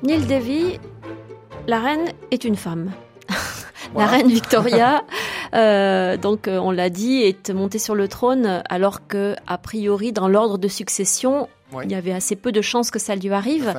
[0.03, 0.79] Neil Davy,
[1.67, 2.91] la reine est une femme.
[3.95, 5.03] La reine Victoria,
[5.55, 10.27] euh, donc on l'a dit, est montée sur le trône alors que, a priori, dans
[10.27, 11.47] l'ordre de succession,
[11.83, 13.73] il y avait assez peu de chances que ça lui arrive.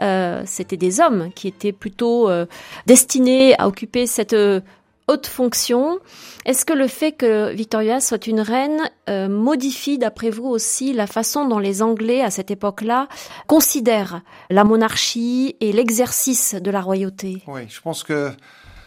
[0.00, 2.46] Euh, C'était des hommes qui étaient plutôt euh,
[2.86, 4.60] destinés à occuper cette euh,
[5.08, 5.98] haute fonction.
[6.44, 11.08] Est-ce que le fait que Victoria soit une reine euh, modifie, d'après vous aussi, la
[11.08, 13.08] façon dont les Anglais, à cette époque-là,
[13.48, 17.42] considèrent la monarchie et l'exercice de la royauté?
[17.48, 18.30] Oui, je pense que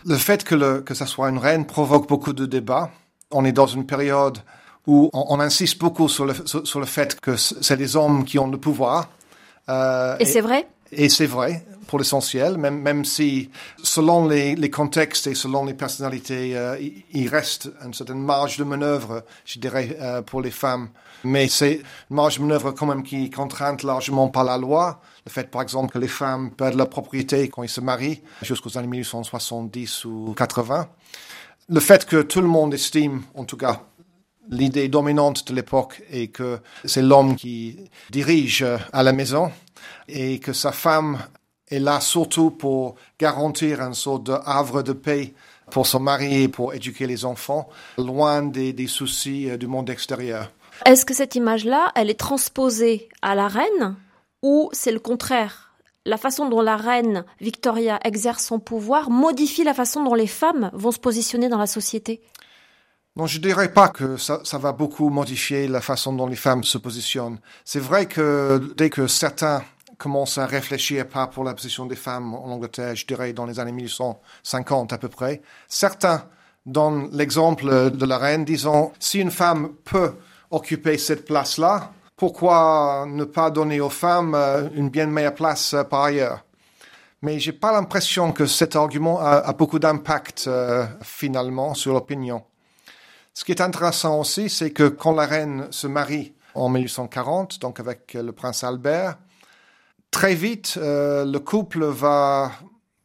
[0.05, 2.91] le fait que, le, que ça soit une reine provoque beaucoup de débats.
[3.31, 4.37] On est dans une période
[4.87, 8.47] où on, insiste beaucoup sur le, sur, le fait que c'est les hommes qui ont
[8.47, 9.09] le pouvoir.
[9.67, 10.67] Euh, et, c'est vrai?
[10.91, 13.49] Et c'est vrai, pour l'essentiel, même, même si,
[13.81, 16.77] selon les, contextes et selon les personnalités, euh,
[17.13, 20.89] il, reste une certaine marge de manœuvre, je dirais, euh, pour les femmes.
[21.23, 25.01] Mais c'est une marge de manœuvre quand même qui est contrainte largement par la loi.
[25.25, 28.77] Le fait, par exemple, que les femmes perdent leur propriété quand ils se marient, jusqu'aux
[28.77, 30.87] années 1870 ou 80.
[31.69, 33.81] Le fait que tout le monde estime, en tout cas
[34.49, 37.77] L'idée dominante de l'époque est que c'est l'homme qui
[38.11, 39.51] dirige à la maison
[40.07, 41.17] et que sa femme
[41.69, 45.33] est là surtout pour garantir un sort de havre de paix
[45.71, 49.89] pour son mari et pour éduquer les enfants, loin des, des soucis euh, du monde
[49.89, 50.51] extérieur.
[50.85, 53.95] Est-ce que cette image-là, elle est transposée à la reine
[54.43, 55.71] ou c'est le contraire?
[56.05, 60.69] La façon dont la reine Victoria exerce son pouvoir modifie la façon dont les femmes
[60.73, 62.21] vont se positionner dans la société?
[63.15, 66.65] Non, je dirais pas que ça, ça, va beaucoup modifier la façon dont les femmes
[66.65, 67.39] se positionnent.
[67.63, 69.63] C'est vrai que dès que certains
[69.97, 73.59] commencent à réfléchir pas pour la position des femmes en Angleterre, je dirais dans les
[73.59, 76.25] années 1850 à peu près, certains
[76.65, 80.13] donnent l'exemple de la reine disant si une femme peut
[80.51, 85.83] occuper cette place-là, pourquoi ne pas donner aux femmes euh, une bien meilleure place euh,
[85.83, 86.45] par ailleurs?
[87.21, 92.43] Mais j'ai pas l'impression que cet argument a, beaucoup d'impact euh, finalement sur l'opinion.
[93.33, 97.79] Ce qui est intéressant aussi, c'est que quand la reine se marie en 1840, donc
[97.79, 99.17] avec le prince Albert,
[100.15, 102.49] très vite, le couple va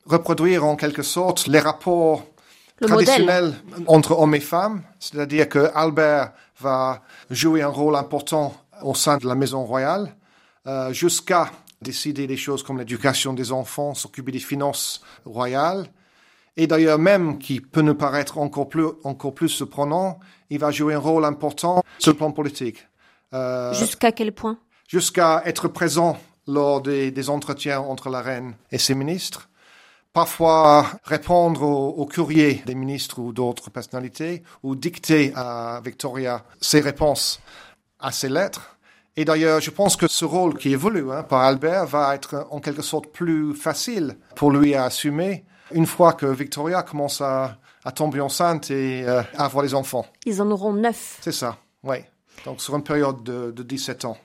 [0.06, 2.24] reproduire en quelque sorte les rapports
[2.80, 3.54] traditionnels
[3.88, 9.26] entre hommes et femmes, c'est-à-dire que Albert va jouer un rôle important au sein de
[9.26, 10.14] la maison royale,
[10.68, 11.50] euh, jusqu'à
[11.82, 15.86] décider des choses comme l'éducation des enfants, s'occuper des finances royales.
[16.56, 20.94] Et d'ailleurs, même qui peut nous paraître encore plus, encore plus surprenant, il va jouer
[20.94, 22.86] un rôle important sur le plan politique.
[23.34, 24.58] Euh, jusqu'à quel point?
[24.86, 26.16] Jusqu'à être présent
[26.50, 29.48] lors des, des, entretiens entre la reine et ses ministres.
[30.12, 36.80] Parfois répondre aux, aux courriers des ministres ou d'autres personnalités, ou dicter à Victoria ses
[36.80, 37.40] réponses
[38.00, 38.76] à ses lettres.
[39.16, 42.60] Et d'ailleurs, je pense que ce rôle qui évolue hein, par Albert va être en
[42.60, 47.56] quelque sorte plus facile pour lui à assumer une fois que Victoria commence à,
[47.94, 50.06] tomber enceinte et euh, à avoir des enfants.
[50.26, 51.18] Ils en auront neuf.
[51.22, 51.96] C'est ça, oui.
[52.44, 54.18] Donc sur une période de, de 17 ans.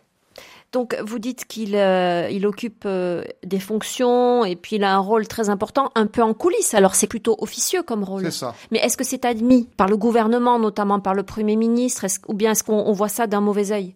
[0.71, 4.99] Donc vous dites qu'il euh, il occupe euh, des fonctions et puis il a un
[4.99, 6.73] rôle très important, un peu en coulisses.
[6.73, 8.25] Alors c'est plutôt officieux comme rôle.
[8.25, 8.53] C'est ça.
[8.71, 12.51] Mais est-ce que c'est admis par le gouvernement, notamment par le Premier ministre, ou bien
[12.51, 13.95] est-ce qu'on voit ça d'un mauvais œil?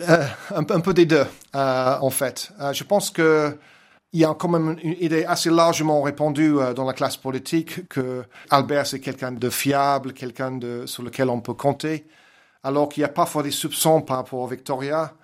[0.00, 2.50] Euh, un, peu des deux, en fait.
[2.72, 3.56] je pense que
[4.12, 8.24] il y a quand même une idée assez largement répandue dans la classe politique que
[8.50, 12.06] Albert c'est quelqu'un de fiable, quelqu'un sur lequel on peut compter,
[12.64, 15.14] alors qu'il y a parfois des soupçons par rapport à Victoria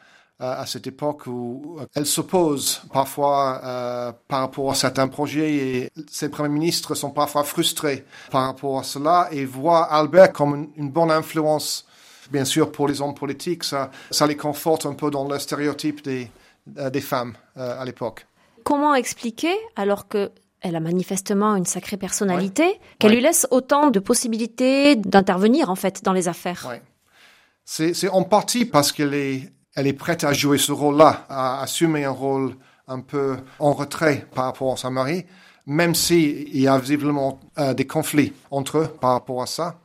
[0.40, 6.30] à cette époque où elle s'oppose parfois euh, par rapport à certains projets et ses
[6.30, 11.10] premiers ministres sont parfois frustrés par rapport à cela et voient Albert comme une, bonne
[11.10, 11.86] influence.
[12.30, 16.02] Bien sûr, pour les hommes politiques, ça, ça les conforte un peu dans le stéréotype
[16.02, 16.30] des,
[16.78, 18.26] euh, des femmes euh, à l'époque.
[18.64, 20.30] Comment expliquer, alors que
[20.62, 26.04] elle a manifestement une sacrée personnalité, qu'elle lui laisse autant de possibilités d'intervenir en fait
[26.04, 26.68] dans les affaires?
[27.64, 29.50] C'est en partie parce qu'elle est
[29.80, 32.54] elle est prête à jouer ce rôle-là, à assumer un rôle
[32.86, 35.24] un peu en retrait par rapport à sa mari,
[35.64, 39.78] même s'il y a visiblement euh, des conflits entre eux par rapport à ça.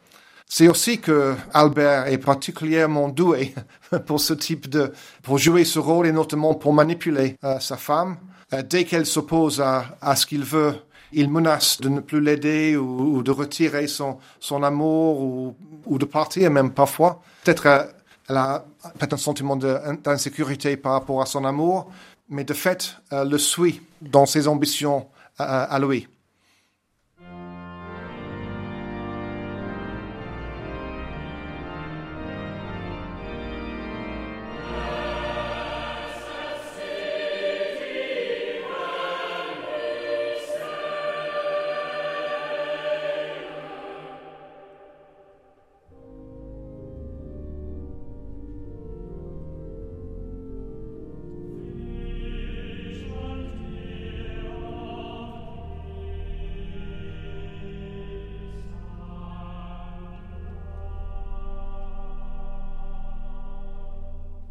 [0.48, 3.56] C'est aussi que Albert est particulièrement doué
[4.06, 4.92] pour ce type de,
[5.24, 8.18] pour jouer ce rôle et notamment pour manipuler euh, sa femme.
[8.52, 10.76] Euh, dès qu'elle s'oppose à, à, ce qu'il veut,
[11.14, 15.56] il menace de ne plus l'aider ou, de retirer son, son amour ou,
[15.86, 17.22] ou, de partir même parfois.
[17.46, 17.95] Peut-être
[18.30, 18.66] elle a
[18.98, 21.92] peut-être un sentiment d'insécurité par rapport à son amour,
[22.30, 25.08] mais de fait, elle le suit dans ses ambitions
[25.38, 26.08] à lui.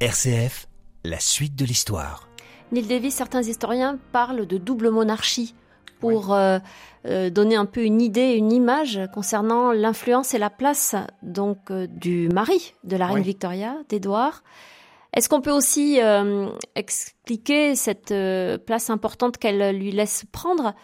[0.05, 0.69] RCF,
[1.03, 2.29] la suite de l'histoire.
[2.73, 5.55] Neil Davis, certains historiens parlent de double monarchie
[5.99, 6.59] pour euh,
[7.07, 11.87] euh, donner un peu une idée, une image concernant l'influence et la place donc euh,
[11.87, 14.43] du mari de la reine Victoria, d'Édouard.
[15.15, 15.99] Est-ce qu'on peut aussi
[16.75, 18.13] expliquer cette
[18.67, 20.75] place importante qu'elle lui laisse prendre?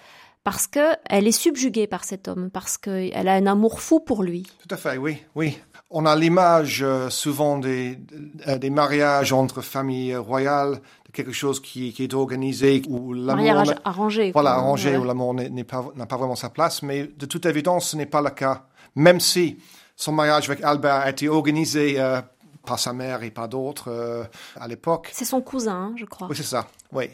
[0.44, 4.44] Parce qu'elle est subjuguée par cet homme, parce qu'elle a un amour fou pour lui.
[4.66, 5.58] Tout à fait, oui, oui.
[5.92, 7.98] On a l'image euh, souvent des,
[8.46, 13.44] euh, des mariages entre familles royales, de quelque chose qui, qui est organisé où l'amour
[13.44, 14.30] mariage arrangé.
[14.32, 17.96] Voilà, arrangé où l'amour n'a pas, pas vraiment sa place, mais de toute évidence, ce
[17.96, 18.66] n'est pas le cas.
[18.94, 19.58] Même si
[19.96, 22.20] son mariage avec Albert a été organisé euh,
[22.64, 24.28] par sa mère et par d'autres
[24.60, 25.08] à l'époque.
[25.12, 26.28] C'est son cousin, hein, je crois.
[26.30, 26.66] Oui, c'est ça.
[26.92, 27.10] Oui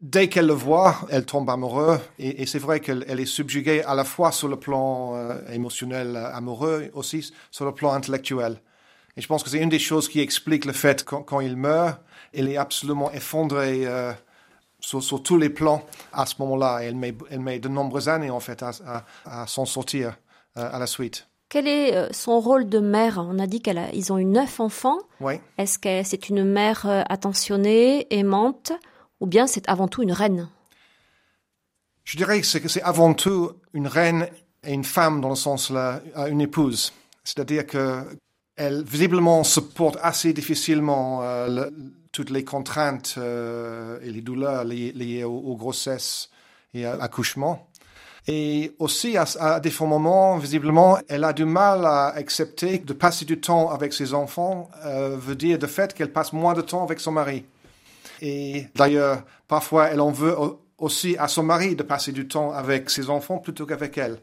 [0.00, 2.00] dès qu'elle le voit, elle tombe amoureuse.
[2.18, 6.34] Et, c'est vrai qu'elle est subjuguée à la fois sur le plan euh, émotionnel, euh,
[6.34, 8.60] amoureux, aussi sur le plan intellectuel.
[9.16, 11.56] Et je pense que c'est une des choses qui explique le fait que quand il
[11.56, 12.00] meurt,
[12.32, 14.12] elle est absolument effondrée euh,
[14.80, 16.80] sur, tous les plans à ce moment-là.
[16.82, 20.16] Elle met, elle met de nombreuses années, en fait, à, s'en sortir
[20.54, 21.26] à la suite.
[21.48, 23.18] Quel est son rôle de mère?
[23.18, 24.98] On a dit qu'ils ont eu neuf enfants.
[25.20, 25.40] Oui.
[25.56, 28.72] Est-ce que c'est une mère attentionnée, aimante?
[29.20, 30.48] Ou bien c'est avant tout une reine
[32.04, 34.28] Je dirais que c'est avant tout une reine
[34.64, 36.92] et une femme dans le sens là, une épouse.
[37.24, 38.04] C'est-à-dire que
[38.56, 41.22] elle visiblement supporte assez difficilement
[42.10, 46.28] toutes les contraintes et les douleurs liées, aux, grossesses
[46.74, 47.68] et à l'accouchement.
[48.26, 53.24] Et aussi, à, à des moments, visiblement, elle a du mal à accepter de passer
[53.24, 56.82] du temps avec ses enfants, euh, veut dire de fait qu'elle passe moins de temps
[56.82, 57.46] avec son mari.
[58.20, 60.34] Et d'ailleurs, parfois, elle en veut
[60.78, 64.18] aussi à son mari de passer du temps avec ses enfants plutôt qu'avec elle.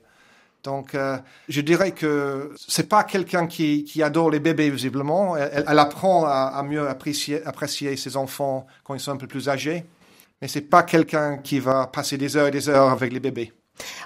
[0.63, 5.37] Donc, euh, je dirais que c'est pas quelqu'un qui, qui, adore les bébés visiblement.
[5.37, 9.27] Elle, elle apprend à, à, mieux apprécier, apprécier ses enfants quand ils sont un peu
[9.27, 9.85] plus âgés,
[10.41, 13.53] mais c'est pas quelqu'un qui va passer des heures et des heures avec les bébés.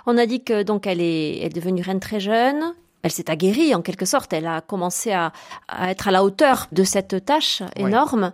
[0.06, 2.74] On a dit que donc elle est, devenue reine très jeune.
[3.02, 4.34] Elle s'est aguerrie en quelque sorte.
[4.34, 5.32] Elle a commencé à,
[5.88, 8.34] être à la hauteur de cette tâche énorme.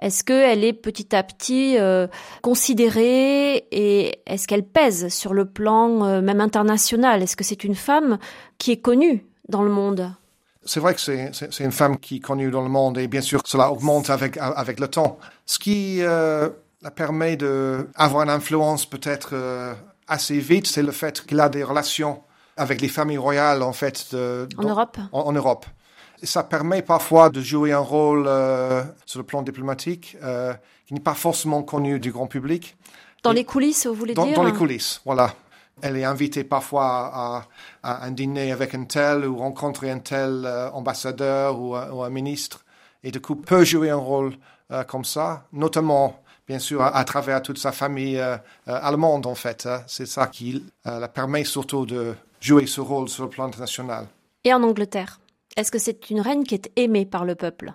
[0.00, 2.06] Est-ce qu'elle est petit à petit euh,
[2.42, 7.22] considérée et est-ce qu'elle pèse sur le plan euh, même international?
[7.22, 8.18] Est-ce que c'est une femme
[8.58, 10.12] qui est connue dans le monde?
[10.64, 13.40] C'est vrai que c'est une femme qui est connue dans le monde et bien sûr
[13.44, 15.18] cela augmente avec, avec le temps.
[15.46, 16.50] Ce qui euh,
[16.82, 19.34] la permet d'avoir une influence peut-être
[20.06, 22.22] assez vite, c'est le fait qu'il a des relations
[22.56, 24.08] avec les familles royales, en fait.
[24.12, 24.98] De, en Europe?
[25.12, 25.66] en, Europe.
[26.22, 30.52] Ça permet parfois de jouer un rôle euh, sur le plan diplomatique euh,
[30.86, 32.76] qui n'est pas forcément connu du grand public.
[33.22, 35.34] Dans les coulisses, vous voulez dire Dans les coulisses, voilà.
[35.82, 37.46] Elle est invitée parfois
[37.82, 42.10] à, un dîner avec un tel ou rencontrer un tel euh, ambassadeur ou, ou, un
[42.10, 42.64] ministre
[43.02, 44.34] et du coup peut jouer un rôle
[44.86, 49.66] comme ça, notamment bien sûr, à, travers toute sa famille euh, euh, allemande, en fait.
[49.66, 49.84] Hein.
[49.86, 54.06] C'est ça qui euh, la permet surtout de jouer ce rôle sur le plan international.
[54.42, 55.19] Et en Angleterre,
[55.56, 57.72] est-ce que c'est une reine qui est aimée par le peuple?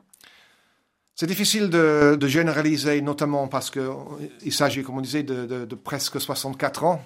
[1.16, 7.02] C'est difficile de, généraliser, notamment parce qu'il s'agit, comme on disait, de, presque 64 ans.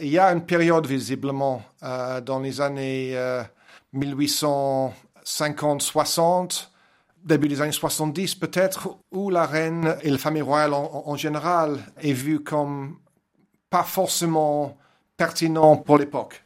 [0.00, 3.18] il y a une période, visiblement, dans les années
[3.94, 6.68] 1850-60,
[7.24, 12.12] début des années 70 peut-être, où la reine et la famille royale en, général est
[12.12, 12.98] vue comme
[13.68, 14.78] pas forcément
[15.16, 16.44] pertinent pour l'époque.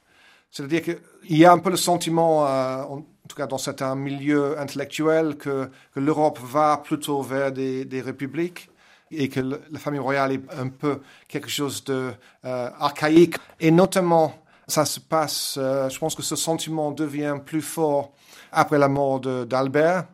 [0.50, 0.96] C'est-à-dire
[1.26, 5.36] qu'il y a un peu le sentiment, euh, en tout cas dans certains milieux intellectuels,
[5.36, 8.68] que, que l'Europe va plutôt vers des, des, républiques
[9.10, 12.12] et que la famille royale est un peu quelque chose de
[12.44, 13.36] euh, archaïque.
[13.58, 14.34] Et notamment,
[14.66, 18.12] ça se passe, euh, je pense que ce sentiment devient plus fort
[18.52, 20.04] après la mort d'Albert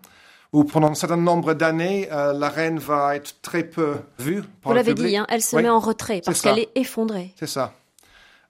[0.53, 4.42] où pendant un certain nombre d'années, euh, la reine va être très peu vue.
[4.62, 7.35] Par Vous l'avez dit, hein, elle se met en retrait parce qu'elle est effondrée.
[7.38, 7.75] C'est ça.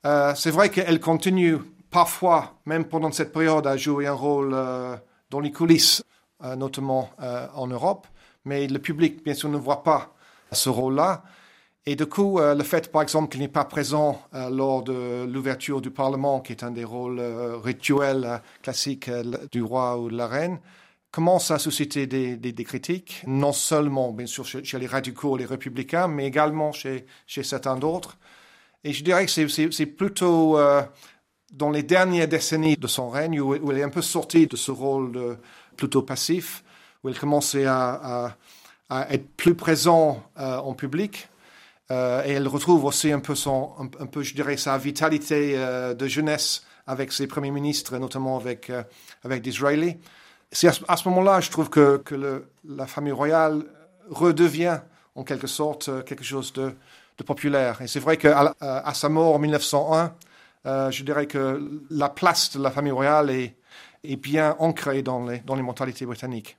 [0.05, 1.59] Euh, c'est vrai qu'elle continue
[1.97, 4.97] parfois, même pendant cette période, à jouer un rôle euh,
[5.31, 6.05] dans les coulisses,
[6.59, 7.09] notamment
[7.55, 8.07] en Europe,
[8.45, 10.15] mais le public, bien sûr, ne voit pas
[10.53, 11.25] ce rôle-là.
[11.87, 15.91] Et du coup, le fait, par exemple, qu'il n'est pas présent lors de l'ouverture du
[15.91, 17.23] Parlement, qui est un des rôles
[17.65, 19.11] rituels classiques
[19.51, 20.59] du roi ou de la reine,
[21.11, 26.27] commence à susciter des, critiques, non seulement, bien sûr, chez, les radicaux, les républicains, mais
[26.27, 28.19] également chez, certains d'autres.
[28.85, 30.83] Et je dirais que c'est plutôt euh,
[31.53, 34.71] dans les dernières décennies de son règne où, elle est un peu sortie de ce
[34.71, 35.39] rôle
[35.77, 36.65] plutôt passif,
[37.03, 38.37] où elle commençait à,
[38.89, 41.29] à, être plus présent euh, en public.
[41.91, 45.57] Euh, et elle retrouve aussi un peu, je dirais, sa vitalité
[45.97, 48.73] de jeunesse avec ses premiers ministres, notamment avec,
[49.23, 49.97] avec Disraeli
[50.53, 53.65] c'est à ce moment-là, je trouve que, la famille royale
[54.11, 54.79] redevient
[55.15, 56.75] en quelque sorte euh, quelque chose de,
[57.25, 57.81] populaire.
[57.81, 58.55] Et c'est vrai qu'à
[58.93, 60.13] sa mort en 1901,
[60.67, 63.57] euh, je dirais que la place de la famille royale est,
[64.17, 66.57] bien ancrée dans les, dans les mentalités britanniques.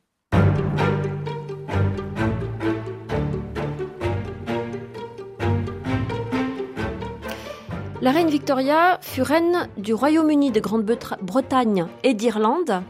[8.02, 12.84] La reine Victoria fut reine du Royaume-Uni de Grande-Bretagne et d'Irlande.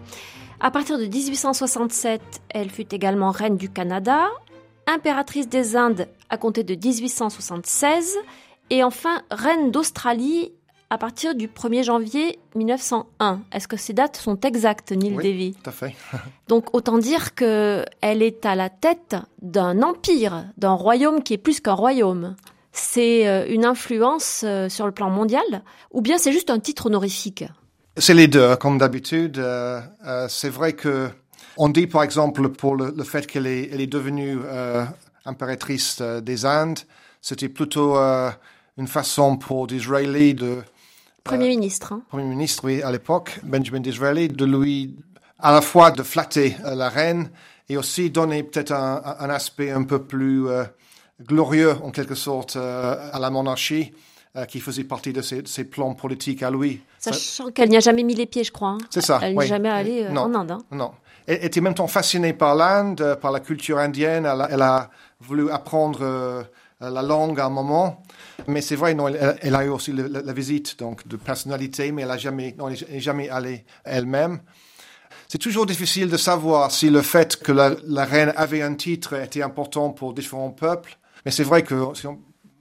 [0.60, 4.28] À partir de 1867, elle fut également reine du Canada,
[4.86, 8.18] impératrice des Indes à compter de 1876
[8.70, 10.52] et enfin reine d'Australie
[10.90, 13.42] à partir du 1er janvier 1901.
[13.52, 15.96] Est-ce que ces dates sont exactes, Neil oui, Davy Tout à fait.
[16.48, 21.60] Donc autant dire qu'elle est à la tête d'un empire, d'un royaume qui est plus
[21.60, 22.36] qu'un royaume.
[22.72, 26.86] C'est euh, une influence euh, sur le plan mondial ou bien c'est juste un titre
[26.86, 27.44] honorifique?
[28.00, 29.40] C'est les deux, comme d'habitude.
[29.40, 31.10] Euh, euh, c'est vrai que
[31.58, 34.86] on dit, par exemple, pour le, fait qu'elle est, elle est devenue euh,
[35.26, 36.80] impératrice des Indes,
[37.22, 37.98] c'était plutôt
[38.78, 40.60] une façon pour Disraeli de
[41.28, 41.94] Premier ministre.
[41.94, 42.02] Hein.
[42.10, 44.96] Premier ministre, oui, à l'époque, Benjamin Disraeli, de lui
[45.40, 47.30] à la fois de flatter la reine
[47.70, 50.48] et aussi donner peut-être un, un, aspect un peu plus
[51.22, 53.92] glorieux, en quelque sorte, à la monarchie.
[54.38, 56.84] Euh, qui faisait partie de ses, plans politiques à lui.
[57.00, 58.72] Sachant qu'elle n'y a jamais mis les pieds, je crois.
[58.72, 58.78] Hein.
[58.92, 59.20] C'est ça.
[59.24, 60.52] Elle n'est jamais allée euh, en Inde.
[60.52, 60.60] Hein.
[60.70, 60.92] Non.
[61.26, 64.28] elle était même temps fascinée par l'Inde, par la culture indienne.
[64.32, 66.44] Elle a, elle a voulu apprendre euh,
[66.80, 68.04] la langue à un moment.
[68.48, 68.96] Mais c'est vrai,
[69.42, 72.56] elle, a eu aussi la, visite donc, de personnalité, mais elle
[72.90, 74.40] n'est jamais allée elle-même.
[75.28, 79.42] C'est toujours difficile de savoir si le fait que la, reine avait un titre était
[79.42, 80.98] important pour différents peuples.
[81.26, 82.20] Mais c'est vrai que si on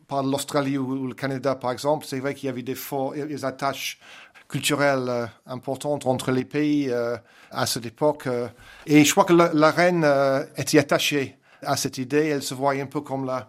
[0.08, 2.74] parle de l'Australie ou, ou, le Canada, par exemple, c'est vrai qu'il y avait des,
[2.74, 4.00] forts, des attaches
[4.48, 7.16] culturelles euh, importantes entre les pays euh,
[7.50, 8.26] à cette époque.
[8.26, 8.48] Euh,
[8.86, 12.26] et je crois que la, la reine euh, était attachée à cette idée.
[12.28, 13.48] Elle se voyait un peu comme la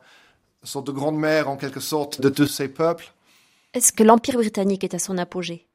[0.68, 3.12] sorte de grande-mère, en quelque sorte, de tous ces peuples.
[3.74, 5.66] Est-ce que l'Empire britannique est à son apogée?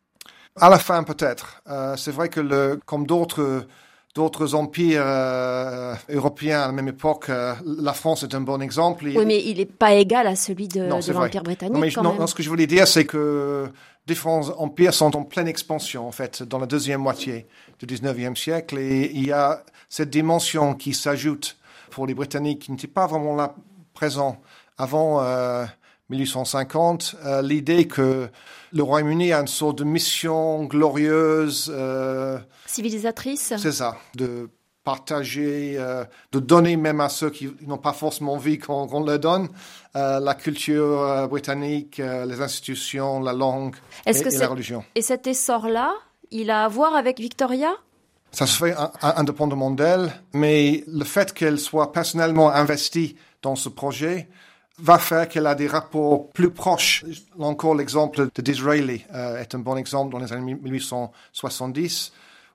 [0.61, 1.63] À la fin, peut-être.
[1.69, 3.67] Euh, c'est vrai que, le, comme d'autres
[4.15, 9.07] d'autres empires euh, européens à la même époque, euh, la France est un bon exemple.
[9.07, 11.75] Oui, mais il n'est pas égal à celui de, de l'Empire britannique.
[11.75, 12.21] Non, mais quand non, même.
[12.21, 13.71] non, ce que je voulais dire, c'est que
[14.07, 17.47] différents empires sont en pleine expansion, en fait, dans la deuxième moitié
[17.79, 18.79] du 19e siècle.
[18.79, 21.57] Et il y a cette dimension qui s'ajoute
[21.91, 23.55] pour les Britanniques qui n'était pas vraiment là
[23.95, 24.41] présent
[24.79, 25.65] avant euh,
[26.11, 28.29] 1850, euh, l'idée que
[28.73, 31.73] le Royaume-Uni a une sorte de mission glorieuse.
[31.75, 34.49] Euh, Civilisatrice C'est ça, de
[34.85, 39.19] partager, euh, de donner même à ceux qui n'ont pas forcément envie qu'on qu leur
[39.19, 39.49] donne,
[39.95, 44.85] euh, la culture euh, britannique, euh, les institutions, la langue et, que et la religion.
[44.95, 45.93] Et cet essor-là,
[46.31, 47.73] il a à voir avec Victoria?
[48.33, 54.29] Ça se fait indépendamment d'elle, mais le fait qu'elle soit personnellement investie dans ce projet
[54.79, 57.05] va faire qu'elle a des rapports plus proches.
[57.39, 62.13] Encore l'exemple de Disraeli euh, est un bon exemple dans les années 1870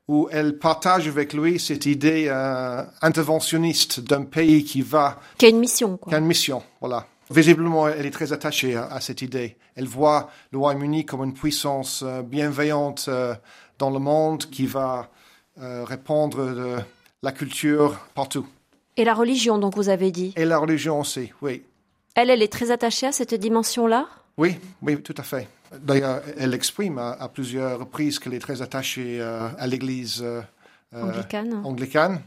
[0.07, 5.19] où elle partage avec lui cette idée euh, interventionniste d'un pays qui va...
[5.37, 5.97] Qui a une mission.
[5.97, 6.11] Quoi.
[6.11, 7.05] Qui a une mission, voilà.
[7.29, 9.57] Visiblement, elle est très attachée à, à cette idée.
[9.75, 13.35] Elle voit le Royaume-Uni comme une puissance euh, bienveillante euh,
[13.77, 15.09] dans le monde qui va
[15.59, 16.75] répandre de
[17.23, 18.45] la culture partout.
[18.95, 21.63] Et la religion, donc vous avez dit Et la religion aussi, oui.
[22.17, 24.07] Elle, elle est très attachée à cette dimension-là?
[24.37, 25.47] Oui, oui, tout à fait.
[25.79, 30.41] D'ailleurs, elle exprime à, à, plusieurs reprises qu'elle est très attachée euh, à l'Église euh,
[30.91, 31.61] anglicane.
[31.63, 32.21] anglicane.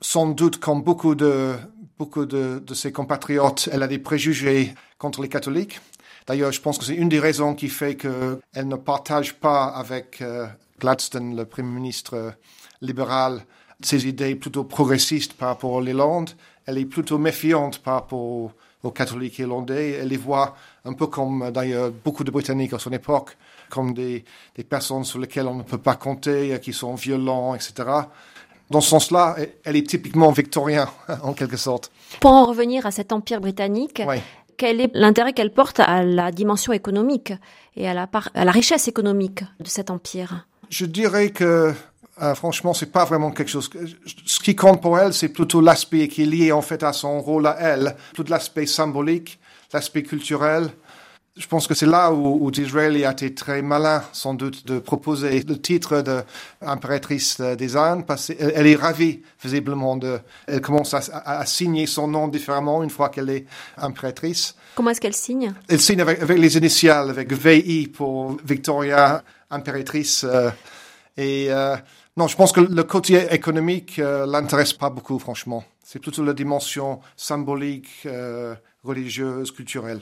[0.00, 1.54] Sans doute, comme beaucoup de
[1.98, 5.80] beaucoup de, de, ses compatriotes, elle a des préjugés contre les catholiques.
[6.26, 10.20] D'ailleurs, je pense que c'est une des raisons qui fait qu'elle ne partage pas avec
[10.20, 10.48] euh,
[10.80, 12.34] Gladstone, le Premier ministre
[12.80, 13.44] libéral,
[13.82, 16.30] ses idées plutôt progressistes par rapport à l'Irlande.
[16.66, 18.52] Elle est plutôt méfiante par rapport
[18.82, 19.98] aux, catholiques irlandais.
[20.00, 23.36] Elle les voit un peu comme d'ailleurs beaucoup de Britanniques à son époque,
[23.68, 24.24] comme des,
[24.56, 27.84] des, personnes sur lesquelles on ne peut pas compter, qui sont violents, etc.
[28.70, 30.88] Dans ce sens-là, elle est typiquement victorien,
[31.22, 31.90] en quelque sorte.
[32.20, 34.16] Pour en revenir à cet empire britannique, oui.
[34.56, 37.32] quel est l'intérêt qu'elle porte à la dimension économique
[37.76, 40.46] et à la, part, à la richesse économique de cet empire?
[40.68, 41.72] Je dirais que
[42.20, 43.68] euh, franchement, c'est pas vraiment quelque chose.
[43.68, 43.78] Que,
[44.26, 47.20] ce qui compte pour elle, c'est plutôt l'aspect qui est lié en fait à son
[47.20, 49.38] rôle à elle, tout l'aspect symbolique,
[49.72, 50.70] l'aspect culturel.
[51.36, 54.80] Je pense que c'est là où, où Disraeli a été très malin, sans doute, de
[54.80, 56.02] proposer le titre
[56.60, 61.46] d'impératrice des Indes, parce qu'elle elle est ravie, visiblement, de, elle commence à, à, à,
[61.46, 63.46] signer son nom différemment une fois qu'elle est
[63.76, 64.56] impératrice.
[64.74, 65.52] Comment est-ce qu'elle signe?
[65.68, 70.24] Elle signe avec, avec, les initiales, avec VI pour Victoria, impératrice.
[70.24, 70.50] Euh,
[71.18, 71.76] et euh,
[72.18, 75.62] non, je pense que le côté économique euh, l'intéresse pas beaucoup, franchement.
[75.84, 80.00] C'est plutôt la dimension symbolique, euh, religieuse, culturelle.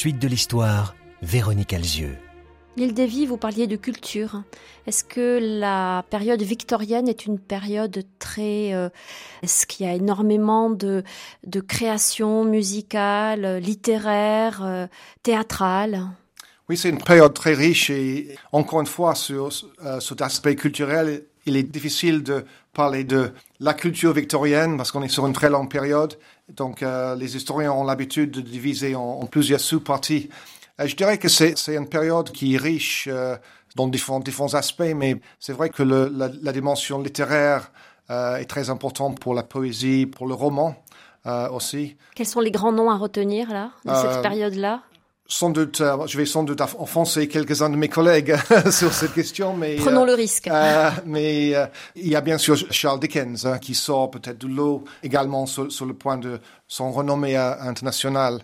[0.00, 2.16] Suite de l'histoire, Véronique Alzieux.
[2.78, 4.44] L'île des Vies, vous parliez de culture.
[4.86, 8.72] Est-ce que la période victorienne est une période très...
[8.72, 8.88] Euh,
[9.42, 11.04] Est-ce qu'il y a énormément de,
[11.46, 14.86] de créations musicales, littéraires, euh,
[15.22, 16.06] théâtrales?
[16.70, 19.50] Oui, c'est une période très riche et encore une fois, sur
[19.84, 25.02] euh, cet aspect culturel, il est difficile de parler de la culture victorienne parce qu'on
[25.02, 26.18] est sur une très longue période.
[26.56, 30.30] Donc, euh, les historiens ont l'habitude de diviser en, en plusieurs sous-parties.
[30.80, 33.36] Euh, je dirais que c'est une période qui est riche euh,
[33.76, 37.70] dans différents, différents aspects, mais c'est vrai que le, la, la, dimension littéraire
[38.10, 40.76] euh, est très importante pour la poésie, pour le roman
[41.52, 41.98] aussi.
[42.14, 44.80] Quels sont les grands noms à retenir là, de cette période-là?
[45.30, 48.36] Sans doute, euh, je vais sans doute offenser quelques-uns de mes collègues
[48.70, 50.48] sur cette question, mais prenons le risque.
[50.48, 51.54] Euh, mais
[51.94, 55.70] il y a bien sûr Charles Dickens hein, qui sort peut-être de l'eau également sur,
[55.70, 58.40] sur, le point de son renommée internationale.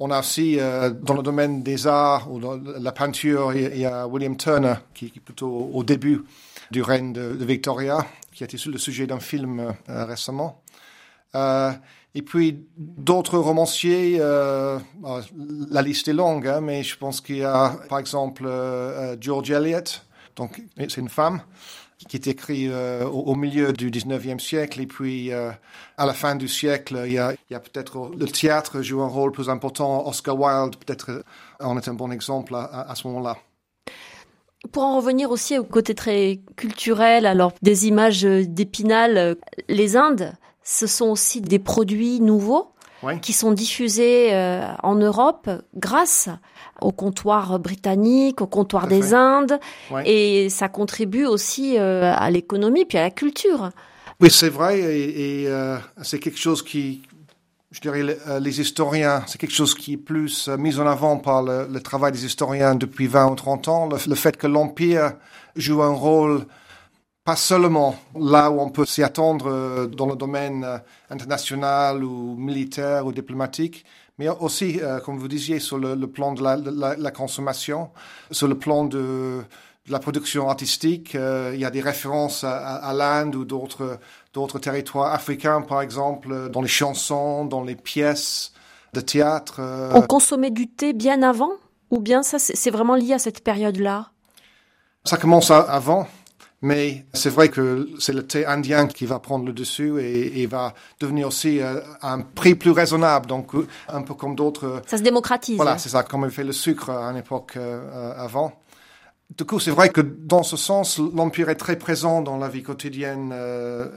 [0.00, 0.58] On a aussi
[1.02, 5.06] dans le domaine des arts ou dans la peinture, il y a William Turner qui,
[5.06, 6.22] est plutôt au début
[6.70, 10.62] du règne de, de Victoria, qui a été le sujet d'un film récemment.
[12.08, 15.20] Euh, et puis d'autres romanciers, euh, bah,
[15.70, 19.50] la liste est longue, hein, mais je pense qu'il y a par exemple euh, George
[19.50, 20.00] Eliot,
[20.36, 21.40] donc c'est une femme
[22.08, 27.02] qui est écrit au, milieu du 19e siècle et puis à la fin du siècle,
[27.04, 30.06] il y a, peut-être le théâtre joue un rôle plus important.
[30.06, 31.24] Oscar Wilde peut-être
[31.58, 33.36] en est un bon exemple à ce moment-là.
[34.70, 39.36] Pour en revenir aussi au côté très culturel, alors des images d'Épinal,
[39.68, 40.34] les Indes,
[40.70, 42.72] ce sont aussi des produits nouveaux
[43.22, 46.28] qui sont diffusés euh, en Europe grâce
[46.82, 49.58] au comptoir britannique, au comptoir des Indes,
[50.04, 53.70] et ça contribue aussi euh, à l'économie puis à la culture.
[54.20, 57.02] Oui, c'est vrai, et, euh, c'est quelque chose qui,
[57.70, 58.02] je dirais,
[58.38, 62.26] les, historiens, c'est quelque chose qui est plus mis en avant par le, travail des
[62.26, 65.12] historiens depuis 20 ou 30 ans, le fait que l'Empire
[65.56, 66.44] joue un rôle
[67.28, 70.78] pas seulement là où on peut s'y attendre euh, dans le domaine euh,
[71.10, 73.84] international ou militaire ou diplomatique,
[74.16, 77.90] mais aussi, euh, comme vous disiez, sur le, plan de la, consommation,
[78.30, 79.42] sur le plan de,
[79.88, 81.12] la production artistique.
[81.12, 83.98] il y a des références à, l'Inde ou d'autres,
[84.32, 88.54] d'autres territoires africains, par exemple, dans les chansons, dans les pièces
[88.94, 89.60] de théâtre.
[89.94, 91.52] On consommait du thé bien avant
[91.90, 94.12] Ou bien ça, c'est vraiment lié à cette période-là?
[95.04, 96.06] Ça commence avant.
[96.60, 100.74] Mais c'est vrai que c'est le thé indien qui va prendre le dessus et, va
[100.98, 104.82] devenir aussi euh, un prix plus raisonnable, donc euh, un peu comme d'autres.
[104.86, 105.56] Ça se démocratise.
[105.56, 108.52] Voilà, c'est ça, comme on fait le sucre à une époque euh, avant.
[109.36, 112.62] Du coup, c'est vrai que dans ce sens, l'Empire est très présent dans la vie
[112.62, 113.34] quotidienne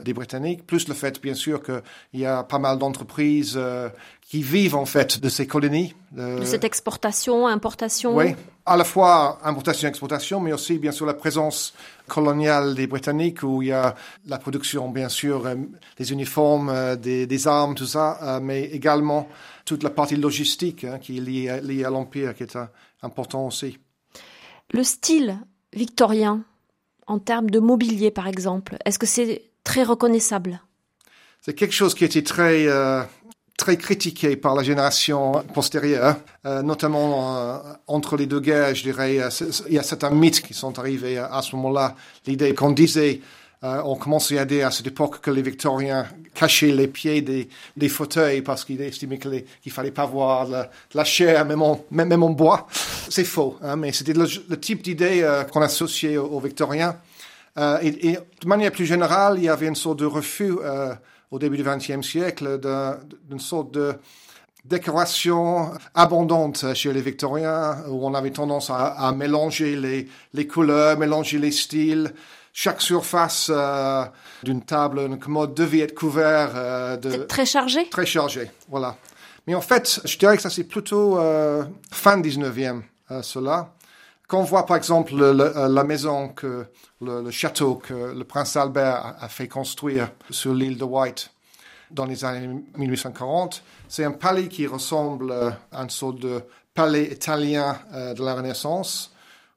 [0.04, 3.58] des Britanniques, plus le fait, bien sûr, qu'il y a pas mal d'entreprises
[4.20, 5.94] qui vivent en fait de ces colonies.
[6.12, 8.14] de cette exportation, importation.
[8.14, 11.74] Oui, à la fois importation, exportation, mais aussi bien sûr la présence
[12.06, 13.94] coloniale des Britanniques où il y a
[14.26, 15.54] la production, bien sûr, euh,
[15.96, 19.28] des uniformes, euh, des, armes, tout ça, euh, mais également
[19.64, 22.56] toute la partie logistique hein, qui est liée, à l'Empire, qui est
[23.02, 23.78] important aussi.
[24.72, 25.38] Le style
[25.74, 26.44] victorien,
[27.06, 30.60] en termes de mobilier, par exemple, est-ce que c'est très reconnaissable?
[31.40, 32.66] C'est quelque chose qui était très
[33.62, 36.16] très critiqué par la génération postérieure,
[36.46, 39.20] euh, notamment euh, entre les deux guerres, je dirais.
[39.20, 39.28] Euh,
[39.68, 41.94] il y a certains mythes qui sont arrivés à ce moment-là.
[42.26, 43.20] L'idée qu'on disait,
[43.62, 47.88] on commençait à dire à cette époque que les Victoriens cachaient les pieds des, des
[47.88, 50.48] fauteuils parce qu'ils estimaient qu'il fallait pas voir
[50.94, 52.66] la, chair, même en, même, en bois.
[53.08, 54.26] C'est faux, hein, mais c'était le,
[54.58, 56.96] type d'idée qu'on associait aux, Victoriens.
[57.56, 60.54] Et, et, de manière plus générale, il y avait une sorte de refus
[61.32, 62.60] au début du XXe siècle
[63.28, 63.94] d'une sorte de
[64.64, 71.38] décoration abondante chez les Victoriens, où on avait tendance à, mélanger les, les, couleurs, mélanger
[71.38, 72.12] les styles.
[72.54, 74.04] Chaque surface euh,
[74.42, 77.24] d'une table, une commode devait être couverte euh, de...
[77.24, 77.88] Très chargé?
[77.88, 78.96] Très chargé, voilà.
[79.46, 82.82] Mais en fait, je dirais que ça c'est plutôt euh, fin 19e,
[83.22, 83.72] cela.
[84.28, 86.66] Quand on voit par exemple la maison que
[87.00, 91.30] le, château que le prince Albert a, fait construire sur l'île de White
[91.90, 96.42] dans les années 1840, c'est un palais qui ressemble à une sorte de
[96.72, 99.11] palais italien de la Renaissance,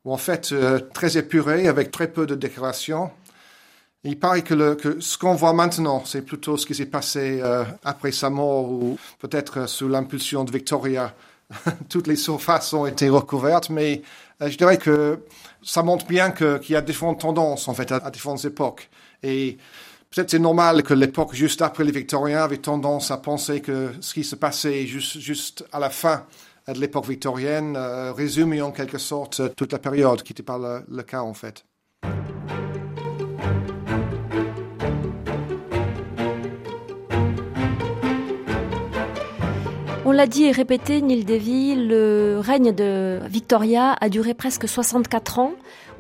[0.06, 3.12] où en fait euh, très épuré avec très peu de décoration.
[4.04, 7.42] Il paraît que, ce qu'on voit maintenant, c'est plutôt ce qui s'est passé
[7.84, 11.12] après sa mort ou peut-être sous l'impulsion de Victoria.
[11.90, 14.02] Toutes les surfaces ont été recouvertes, mais
[14.42, 15.20] euh, je dirais que
[15.64, 18.90] ça montre bien qu'il y a différentes tendances en fait à, différentes époques.
[19.24, 19.58] Et
[20.10, 24.14] peut-être c'est normal que l'époque juste après les Victoriens avait tendance à penser que ce
[24.14, 26.26] qui se passait juste à la fin
[26.74, 31.04] de l'époque victorienne euh, résumait en quelque sorte toute la période, qui n'était pas le
[31.04, 31.66] cas en fait.
[40.08, 45.40] On l'a dit et répété, Neil Davy, le règne de Victoria a duré presque 64
[45.40, 45.54] ans.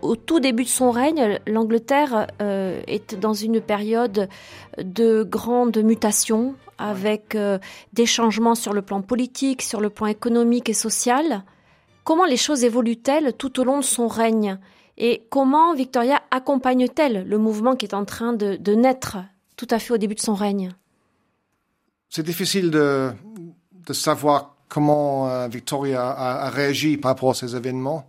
[0.06, 4.30] Au tout début de son règne, l'Angleterre euh, est dans une période
[4.78, 7.58] de grande mutation, avec euh,
[7.93, 11.43] des changements sur le plan politique, sur le plan économique et social.
[12.03, 14.60] Comment les choses évoluent-elles tout au long de son règne?
[14.99, 19.18] Et comment Victoria accompagne-t-elle le mouvement qui est en train de, de naître
[19.58, 20.70] tout à fait au début de son règne?
[22.10, 23.12] C'est difficile de,
[23.88, 28.08] de savoir comment Victoria a, a, réagi par rapport à ces événements.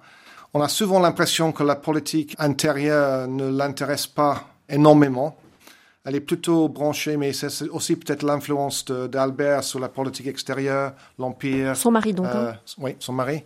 [0.56, 5.36] On a souvent l'impression que la politique intérieure ne l'intéresse pas énormément.
[6.02, 11.76] Elle est plutôt branchée, mais c'est aussi peut-être l'influence d'Albert sur la politique extérieure, l'Empire.
[11.76, 12.28] Son mari, donc.
[12.28, 12.56] Euh, hein.
[12.78, 13.44] Oui, son mari.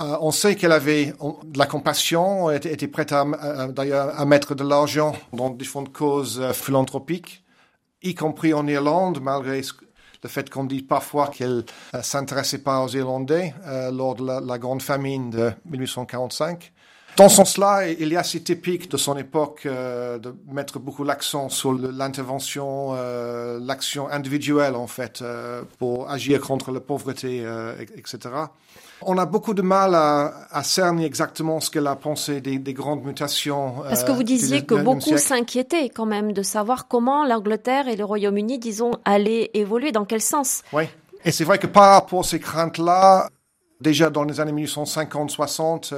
[0.00, 1.12] Euh, on sait qu'elle avait
[1.44, 3.26] de la compassion, était, était prête à,
[3.68, 7.44] d'ailleurs à mettre de l'argent dans différentes causes euh, philanthropiques,
[8.02, 9.60] y compris en Irlande, malgré
[10.22, 11.64] le fait qu'on dit parfois qu'elle
[11.94, 13.54] ne s'intéressait pas aux Irlandais
[13.92, 16.72] lors de la, grande famine de 1845.
[17.16, 21.50] Dans ce sens-là, il est assez typique de son époque euh, de mettre beaucoup l'accent
[21.50, 27.44] sur l'intervention, euh, l'action individuelle en fait, euh, pour agir contre la pauvreté,
[27.96, 28.18] etc.
[29.06, 32.72] On a beaucoup de mal à, à, cerner exactement ce qu'elle a pensé des, des,
[32.72, 33.74] grandes mutations.
[33.88, 38.04] Parce que vous disiez que beaucoup s'inquiétaient quand même de savoir comment l'Angleterre et le
[38.04, 40.62] Royaume-Uni, disons, allaient évoluer, dans quel sens.
[40.72, 40.84] Oui,
[41.24, 43.28] et c'est vrai que par rapport à ces craintes-là,
[43.80, 45.94] déjà dans les années 1850-60,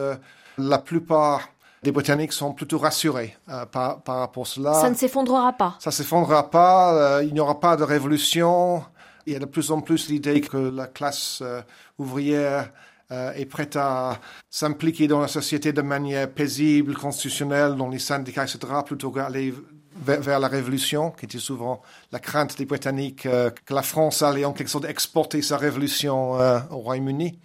[0.58, 1.48] la plupart
[1.84, 4.74] des Britanniques sont plutôt rassurés euh, par, par, rapport à cela.
[4.74, 5.76] Ça ne s'effondrera pas.
[5.78, 6.94] Ça ne s'effondrera pas.
[6.94, 8.82] Euh, il n'y aura pas de révolution.
[9.26, 11.60] Il y a de plus en plus l'idée que la classe euh,
[11.98, 12.70] ouvrière
[13.10, 14.18] est prête à
[14.50, 19.54] s'impliquer dans la société de manière paisible, constitutionnelle, dans les syndicats, etc., plutôt qu'aller
[19.96, 21.82] vers, vers, la révolution, qui était souvent
[22.12, 26.78] la crainte des Britanniques que la France allait en quelque sorte exporter sa révolution au
[26.78, 27.38] Royaume-Uni.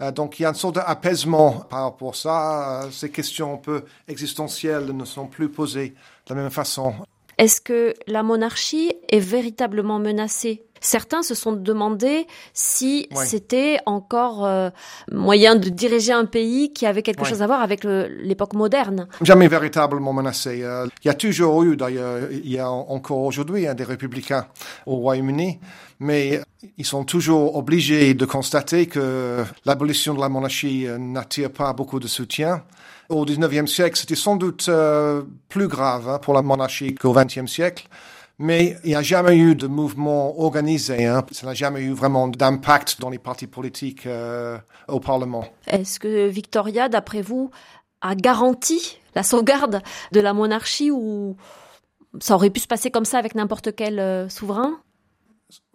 [0.00, 2.82] Euh, donc il y a une sorte d'apaisement par rapport à ça.
[2.84, 5.94] Euh, ces questions un peu existentielles ne sont plus posées
[6.26, 6.94] de la même façon.
[7.38, 14.70] Est-ce que la monarchie est véritablement menacée Certains se sont demandé si c'était encore euh,
[15.10, 19.08] moyen de diriger un pays qui avait quelque chose à voir avec l'époque moderne.
[19.22, 20.64] Jamais véritablement menacé.
[21.02, 24.46] il y a toujours eu, d'ailleurs, il y a encore aujourd'hui hein, des républicains
[24.86, 25.58] au Royaume-Uni
[25.98, 26.40] mais
[26.76, 32.00] ils sont toujours obligés de constater que l'abolition de la monarchie euh, n'attire pas beaucoup
[32.00, 32.62] de soutien.
[33.08, 37.46] Au XIXe siècle, c'était sans doute euh, plus grave hein, pour la monarchie qu'au XXe
[37.46, 37.88] siècle.
[38.38, 41.06] Mais il n'y a jamais eu de mouvement organisé.
[41.06, 41.24] Hein.
[41.30, 44.58] Ça n'a jamais eu vraiment d'impact dans les partis politiques euh,
[44.88, 45.46] au Parlement.
[45.66, 47.50] Est-ce que Victoria, d'après vous,
[48.02, 49.80] a garanti la sauvegarde
[50.12, 51.36] de la monarchie ou
[52.20, 54.78] ça aurait pu se passer comme ça avec n'importe quel souverain?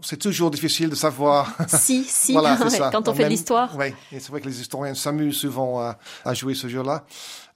[0.01, 1.55] C'est toujours difficile de savoir.
[1.67, 2.57] Si, si, voilà,
[2.91, 3.75] quand on fait l'histoire.
[3.77, 7.05] Oui, c'est vrai que les historiens s'amusent souvent à, à, jouer ce jeu-là.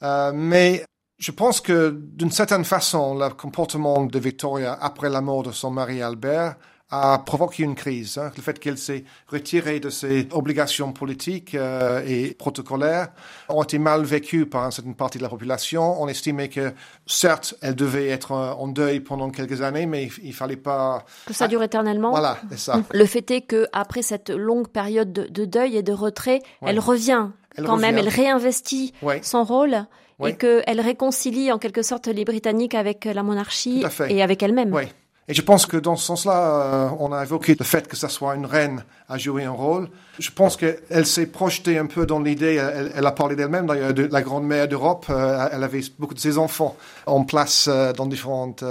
[0.03, 0.86] Euh, mais
[1.18, 5.72] je pense que d'une certaine façon, le comportement de Victoria après la mort de son
[5.72, 6.55] mari Albert
[6.91, 8.18] a provoqué une crise.
[8.18, 8.32] Hein.
[8.36, 13.07] Le fait qu'elle s'est retirée de ses obligations politiques euh, et protocolaires
[13.49, 16.01] ont été mal vécues par une certaine partie de la population.
[16.01, 16.74] On estimait que,
[17.07, 21.03] certes, elle devait être en deuil pendant quelques années, mais il, fallait pas...
[21.26, 22.82] Que ça dure éternellement Voilà, c'est ça.
[22.93, 27.30] Le fait est que après cette longue période de, deuil et de retrait, elle revient
[27.57, 28.93] quand même, elle réinvestit
[29.24, 29.86] son rôle.
[30.24, 34.74] Et qu'elle réconcilie en quelque sorte les Britanniques avec la monarchie et avec elle-même.
[34.74, 34.86] Oui.
[35.28, 38.09] Et je pense que dans ce sens-là, euh, on a évoqué le fait que ça
[38.09, 39.89] soit une reine à jouer un rôle.
[40.20, 44.03] Je pense qu'elle s'est projetée un peu dans l'idée, elle, a parlé d'elle-même d'ailleurs, de
[44.03, 45.07] la grande-mère d'Europe.
[45.09, 46.76] Euh, elle avait beaucoup de ses enfants
[47.07, 48.63] en place euh, dans différentes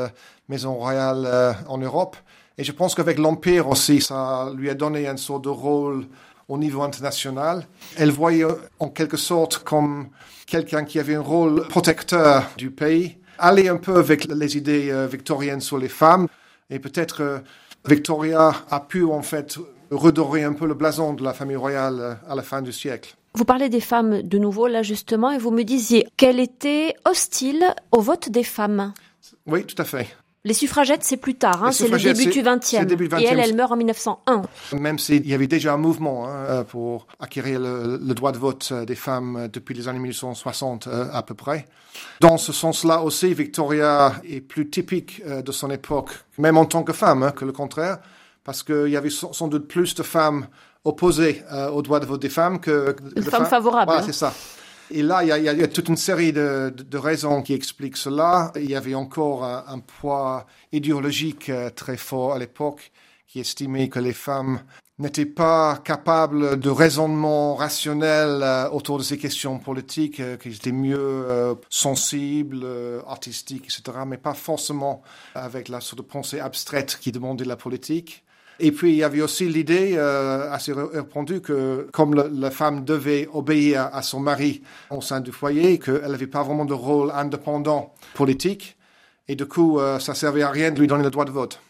[0.48, 2.16] maisons royales en Europe.
[2.56, 6.06] Et je pense qu'avec l'Empire aussi, ça lui a donné une sorte de rôle
[6.48, 7.66] au niveau international.
[7.96, 8.46] Elle voyait
[8.78, 10.08] en quelque sorte comme
[10.46, 15.60] quelqu'un qui avait un rôle protecteur du pays, aller un peu avec les idées victoriennes
[15.60, 16.28] sur les femmes.
[16.70, 17.38] Et peut-être euh,
[17.86, 19.58] Victoria a pu en fait
[19.90, 23.14] redorer un peu le blason de la famille royale euh, à la fin du siècle.
[23.34, 27.64] Vous parlez des femmes de nouveau là justement et vous me disiez qu'elle était hostile
[27.92, 28.94] au vote des femmes.
[29.46, 30.08] Oui, tout à fait.
[30.46, 32.74] Les suffragettes, c'est plus tard, hein, c'est le début du XXe.
[32.74, 34.42] Et elle, elle meurt en 1901.
[34.74, 38.68] Même s'il y avait déjà un mouvement hein, euh, pour acquérir le, droit de vote
[38.70, 41.66] euh, des femmes euh, depuis les années 1860 à peu près.
[42.20, 46.92] Dans ce sens-là aussi, Victoria est plus typique de son époque, même en tant que
[46.92, 47.98] femme, hein, que le contraire,
[48.44, 50.46] parce qu'il y avait sans doute plus de femmes
[50.84, 51.42] opposées
[51.72, 53.90] au droit de vote des femmes que de, femmes favorables.
[53.90, 54.34] Voilà, c'est ça.
[54.90, 58.52] Et là, il y, a, toute une série de, raisons qui expliquent cela.
[58.56, 62.92] Il y avait encore un, poids idéologique euh, très fort à l'époque
[63.26, 64.60] qui estimait que les femmes
[64.98, 70.72] n'étaient pas capables de raisonnement rationnel euh, autour de ces questions politiques, euh, qu'elles étaient
[70.72, 71.26] mieux
[71.70, 72.66] sensibles,
[73.06, 75.02] artistiques, etc., mais pas forcément
[75.34, 78.23] avec la sorte de pensée abstraite qui demandait la politique.
[78.60, 83.28] Et puis, il y avait aussi l'idée euh, assez répandue que comme la femme devait
[83.32, 87.92] obéir à son mari au sein du foyer, qu'elle n'avait pas vraiment de rôle indépendant
[88.14, 88.76] politique,
[89.26, 91.60] et du coup, euh, ça servait à rien de lui donner le droit de vote.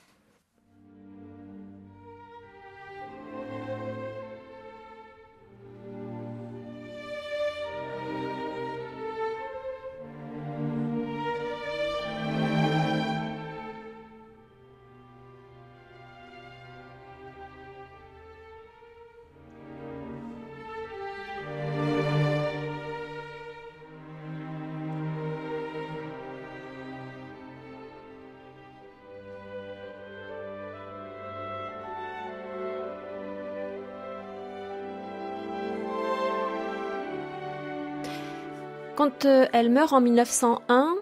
[38.96, 40.94] Quand euh, elle meurt en 1901,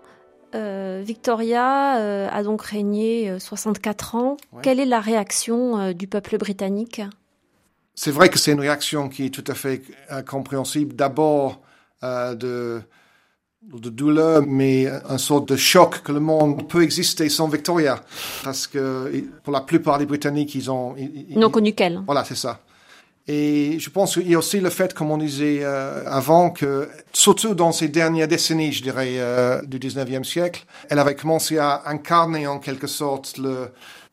[0.55, 4.36] euh, Victoria euh, a donc régné 64 ans.
[4.62, 7.03] Quelle est la réaction du peuple britannique?
[7.95, 9.82] C'est vrai que c'est une réaction qui est tout à fait
[10.26, 10.95] compréhensible.
[10.95, 11.61] D'abord
[12.03, 12.80] de,
[13.62, 18.01] de douleur, mais un sorte de choc que le monde peut exister sans Victoria.
[18.43, 19.12] Parce que
[19.45, 20.95] pour la plupart des Britanniques, ils ont...
[20.97, 22.03] Ils n'ont connu qu'elle.
[22.07, 22.61] Voilà, c'est ça.
[23.28, 26.88] Et je pense qu'il y a aussi le fait, comme on disait euh, avant, que
[27.12, 31.82] surtout dans ces dernières décennies, je dirais, euh, du 19e siècle, elle avait commencé à
[31.86, 33.68] incarner en quelque sorte le,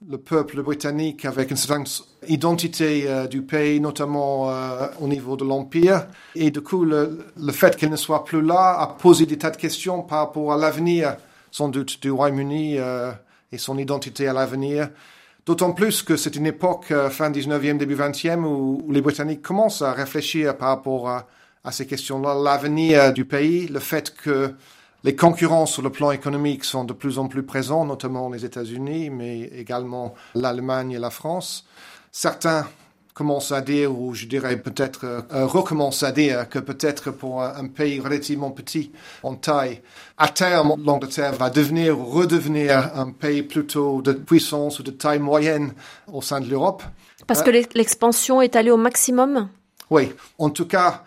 [0.08, 1.86] le peuple britannique avec une certaine
[2.28, 4.52] identité euh, du pays, notamment
[5.00, 6.06] au niveau de l'Empire.
[6.36, 9.50] Et du coup, le, le fait qu'elle ne soit plus là a posé des tas
[9.50, 11.16] de questions par rapport à l'avenir,
[11.50, 12.78] sans doute, du Royaume-Uni
[13.52, 14.90] et son identité à l'avenir.
[15.50, 19.82] D'autant plus que c'est une époque, euh, fin 19e, début 20e, où, les Britanniques commencent
[19.82, 21.26] à réfléchir par rapport à,
[21.72, 24.54] ces questions-là, l'avenir du pays, le fait que
[25.04, 29.10] les concurrents sur le plan économique sont de plus en plus présents, notamment les États-Unis,
[29.10, 31.66] mais également l'Allemagne et la France.
[32.12, 32.68] Certains
[33.20, 37.68] commence à dire, ou je dirais peut-être euh, recommence à dire que peut-être pour un,
[37.68, 38.94] pays relativement petit
[39.24, 39.82] en taille,
[40.18, 45.74] à terme, l'Angleterre va devenir, redevenir un pays plutôt de puissance ou de taille moyenne
[46.14, 46.82] au sein de l'Europe.
[47.28, 49.50] Parce que l'expansion est allée au maximum?
[49.90, 51.04] Oui, en tout cas,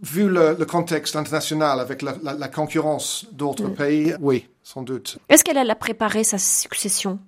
[0.00, 3.74] vu le, contexte international avec la, concurrence d'autres mm.
[3.74, 5.18] pays, oui, sans doute.
[5.28, 7.18] Est-ce qu'elle a préparé sa succession?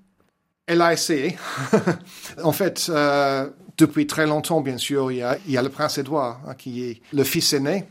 [0.69, 1.37] Elle a essayé.
[2.45, 3.49] en fait, euh,
[3.81, 7.01] depuis très longtemps, bien sûr, il y a, il le prince Édouard, hein, qui est
[7.13, 7.85] le fils aîné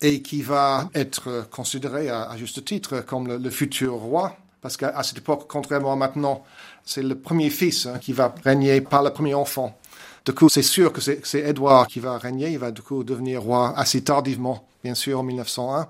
[0.00, 4.36] et qui va être considéré à, juste titre comme le, futur roi.
[4.60, 6.44] Parce qu'à cette époque, contrairement à maintenant,
[6.84, 9.76] c'est le premier fils hein, qui va régner par le premier enfant.
[10.24, 12.50] Du coup, c'est sûr que c'est Édouard qui va régner.
[12.50, 15.88] Il va du coup devenir roi assez tardivement, bien sûr, en 1901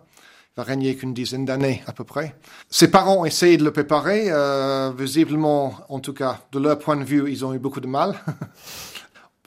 [0.59, 2.35] va régner qu'une dizaine d'années à peu près.
[2.69, 7.05] Ses parents essayé de le préparer, euh, visiblement, en tout cas, de leur point de
[7.05, 8.17] vue, ils ont eu beaucoup de mal.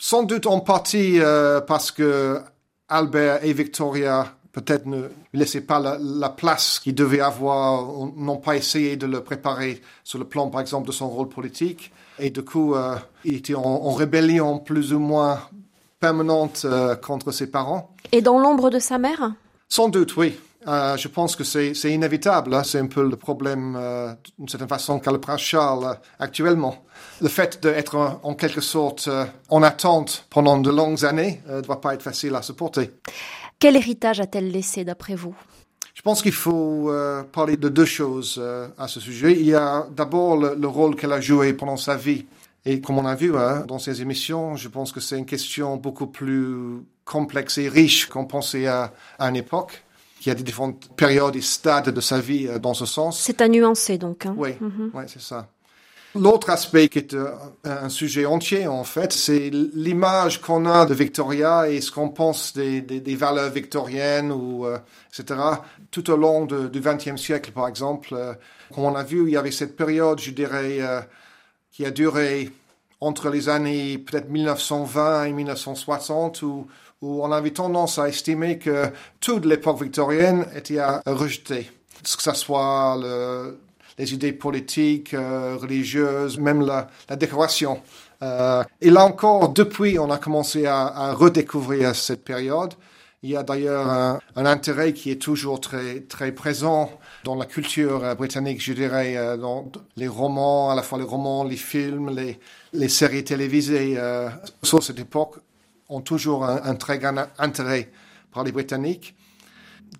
[0.03, 2.39] Sans doute en partie euh, parce que
[2.89, 7.85] Albert et Victoria peut-être ne laissaient pas la, place qu'ils devaient avoir,
[8.17, 11.91] n'ont pas essayé de le préparer sur le plan, par exemple, de son rôle politique.
[12.17, 12.95] Et du coup, euh,
[13.25, 15.39] il était en, rébellion plus ou moins
[15.99, 17.93] permanente euh, contre ses parents.
[18.11, 19.33] Et dans l'ombre de sa mère?
[19.69, 20.35] Sans doute, oui.
[20.67, 22.53] Euh, je pense que c'est inévitable.
[22.53, 22.63] Hein.
[22.63, 26.83] C'est un peu le problème, euh, d'une certaine façon, qu'a le prince Charles euh, actuellement.
[27.21, 29.07] Le fait d'être en quelque sorte
[29.49, 32.91] en attente pendant de longues années ne doit pas être facile à supporter.
[33.59, 35.35] Quel héritage a-t-elle laissé d'après vous?
[35.93, 36.91] Je pense qu'il faut
[37.31, 38.41] parler de deux choses
[38.77, 39.33] à ce sujet.
[39.33, 42.25] Il y a d'abord le, rôle qu'elle a joué pendant sa vie.
[42.65, 45.77] Et comme on a vu hein, dans ces émissions, je pense que c'est une question
[45.77, 49.83] beaucoup plus complexe et riche qu'on pensait à, à une époque
[50.21, 53.19] qui a des différentes périodes et stades de sa vie euh, dans ce sens.
[53.19, 54.27] C'est à nuancer donc.
[54.27, 54.35] Hein.
[54.37, 54.91] Oui, mhm.
[55.07, 55.47] c'est ça.
[56.13, 57.29] L'autre aspect qui est euh,
[57.63, 62.53] un sujet entier, en fait, c'est l'image qu'on a de Victoria et ce qu'on pense
[62.53, 64.77] des, valeurs victoriennes, ou, euh,
[65.09, 65.39] etc.
[65.89, 68.15] Tout au long du XXe siècle, par exemple,
[68.73, 70.79] comme on a vu, il y avait cette période, je dirais,
[71.71, 72.49] qui a duré
[73.01, 76.67] entre les années peut-être 1920 et 1960, où,
[77.01, 78.85] on avait tendance à estimer que
[79.19, 81.63] toute l'époque victorienne était à rejeter,
[82.03, 82.95] que ce soit
[84.01, 87.81] les idées politiques, euh, religieuses, même la, décoration.
[88.23, 92.73] Euh, et là encore, depuis, on a commencé à, redécouvrir cette période.
[93.21, 96.89] Il y a d'ailleurs un, intérêt qui est toujours très, très présent
[97.23, 101.43] dans la culture euh, britannique, je dirais, dans les romans, à la fois les romans,
[101.43, 102.09] les films,
[102.73, 103.99] les, séries télévisées.
[104.63, 105.35] sur cette époque,
[105.89, 107.91] ont toujours un, très grand intérêt
[108.33, 109.13] par les Britanniques.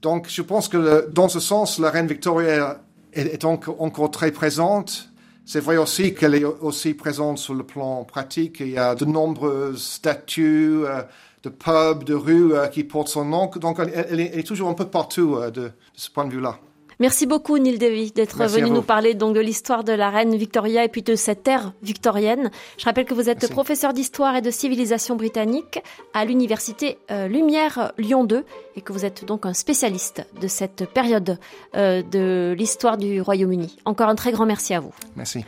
[0.02, 2.80] Donc, je pense que dans ce sens, la reine Victoria
[3.14, 5.09] est, encore très présente.
[5.45, 8.59] C'est vrai aussi qu'elle est aussi présente sur le plan pratique.
[8.59, 11.01] Il y a de nombreuses statues, euh,
[11.43, 13.49] de pubs, de rues euh, qui portent son nom.
[13.55, 16.59] Donc, elle, est, toujours un peu partout euh, de ce point de vue-là.
[17.02, 20.84] Merci beaucoup Neil Davy d'être venu nous parler donc de l'histoire de la reine Victoria
[20.84, 22.52] et puis de cette ère victorienne.
[22.78, 25.80] Je rappelle que vous êtes professeur d'histoire et de civilisation britannique
[26.14, 28.45] à l'université euh, Lumière Lyon 2
[28.76, 31.39] et que vous êtes donc un spécialiste de cette période
[31.76, 33.78] euh, de l'histoire du Royaume-Uni.
[33.86, 34.93] Encore un très grand merci à vous.
[35.16, 35.43] Merci.